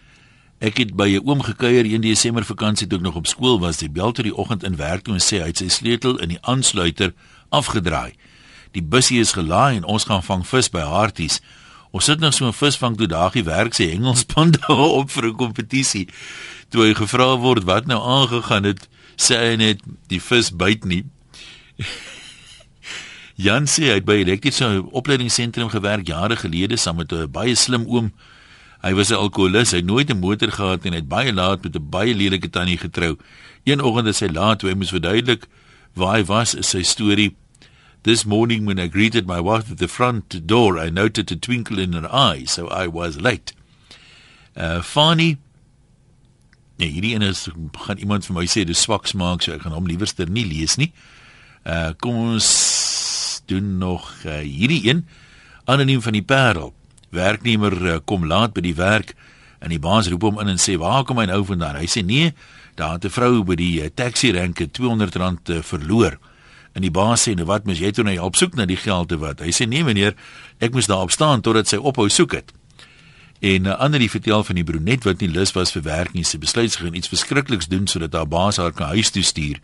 [0.59, 3.81] ek het by 'n oom gekuier in Desember vakansie toe ek nog op skool was.
[3.81, 6.35] Hy bel toe die oggend in werk toe en sê hy het sy sleutel in
[6.35, 7.15] die aansluiter
[7.51, 8.19] afgedraai.
[8.73, 11.41] Die busjie is gelaai en ons gaan vang vis by Harties.
[11.93, 15.37] Ons sit nog so 'n visvang toe daagie werk sê Engelspan daar op vir 'n
[15.37, 16.09] kompetisie.
[16.71, 21.05] Toe hy gevra word wat nou aangegaan het, sê hy net die vis byt nie.
[23.47, 27.87] Jan sê hy het by elektriese opleidingsentrum gewerk jare gelede saam met 'n baie slim
[27.89, 28.13] oom.
[28.83, 31.77] Hy was 'n alkoholist, hy het nooit 'n motor gehad en het baie laat met
[31.77, 33.17] 'n baie lelike tannie getrou.
[33.65, 35.47] Een oggend as hy laat toe hy moes verduidelik
[35.95, 37.35] waar hy was, is sy storie
[38.05, 41.79] This morning when I greeted my wife at the front door, I noted a twinkle
[41.79, 43.53] in her eye, so I was late.
[44.57, 45.39] Uh Fani
[46.83, 47.47] Nee, hierdie een is
[47.85, 50.75] gaan iemand vir my sê dis swak smaak, so ek gaan hom liewerster nie lees
[50.81, 50.89] nie.
[51.63, 52.49] Uh kom ons
[53.47, 55.05] doen nog uh, hierdie een
[55.71, 56.73] anoniem van die Parel.
[57.15, 59.15] Werknemer uh, kom laat by die werk
[59.63, 62.03] en die baas roep hom in en sê: "Waar kom my nou vandaan?" Hy sê:
[62.03, 62.35] "Nee,
[62.75, 66.19] daar het 'n vrou by die taxi ranke R200 uh, verloor."
[66.75, 69.09] En die baas sê: "Nou wat, mens jy toe nou help soek na die geld
[69.09, 70.17] te wat?" Hy sê: "Nee meneer,
[70.59, 72.53] ek moes daar op staan totdat sy ophou soek het."
[73.43, 76.23] En uh, ander die vertel van die brunet wat nie lus was vir werk nie,
[76.23, 79.59] sy besluit sy gaan iets verskrikliks doen sodat haar baas haar kan huis toe stuur.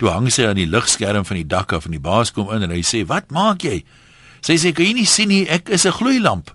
[0.00, 2.64] Toe hang sy aan die ligskerm van die dak af en die baas kom in
[2.64, 3.82] en hy sê: "Wat maak jy?"
[4.40, 6.54] Sy sê: "Kan jy nie sien nie, ek is 'n gloeilamp."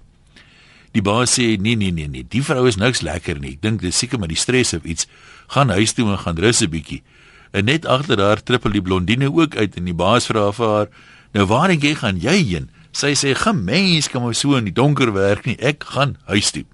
[0.93, 3.51] Die baas sê: "Nee, nee, nee, nee, die vrou is niks lekker nie.
[3.51, 5.05] Ek dink dis seker maar die stres of iets.
[5.47, 7.03] Gaan huis toe en gaan rus 'n bietjie."
[7.51, 10.87] En net agter haar trippel die blondine ook uit en die baas vra vir haar:
[11.33, 14.73] "Nou waar dink jy gaan jy heen?" Sy sê: "Gemens kan maar so in die
[14.73, 15.57] donker werk nie.
[15.59, 16.65] Ek gaan huis toe."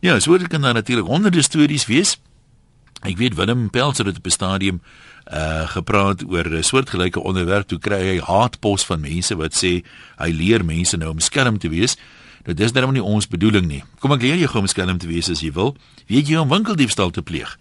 [0.00, 2.18] Ja, so dit kan dan natuurlik honderde stories wees.
[3.02, 4.82] Ek weet Willem Pelser het op 'n stadium
[5.32, 7.68] uh gepraat oor 'n soortgelyke onderwerp.
[7.68, 9.84] Toe kry hy haatpos van mense wat sê
[10.16, 11.96] hy leer mense nou om skelm te wees.
[12.44, 13.84] Nou dis darem nie ons bedoeling nie.
[13.98, 15.76] Kom ek leer jou gou om skelm te wees as jy wil.
[16.06, 17.58] Weet jy om winkeldiefstal te pleeg?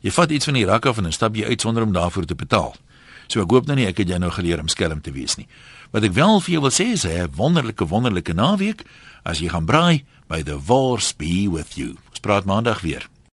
[0.00, 2.24] Jy vat iets van die rak af en dan stap jy uit sonder om daarvoor
[2.24, 2.74] te betaal.
[3.26, 5.46] So ek hoop nou nie ek het jou nou geleer om skelm te wees nie.
[5.94, 8.82] Wat ek wel vir jou wil sê is 'n wonderlike wonderlike naweek
[9.22, 11.94] as jy gaan braai by the Wars be with you.
[12.10, 13.06] Ons praat maandag weer.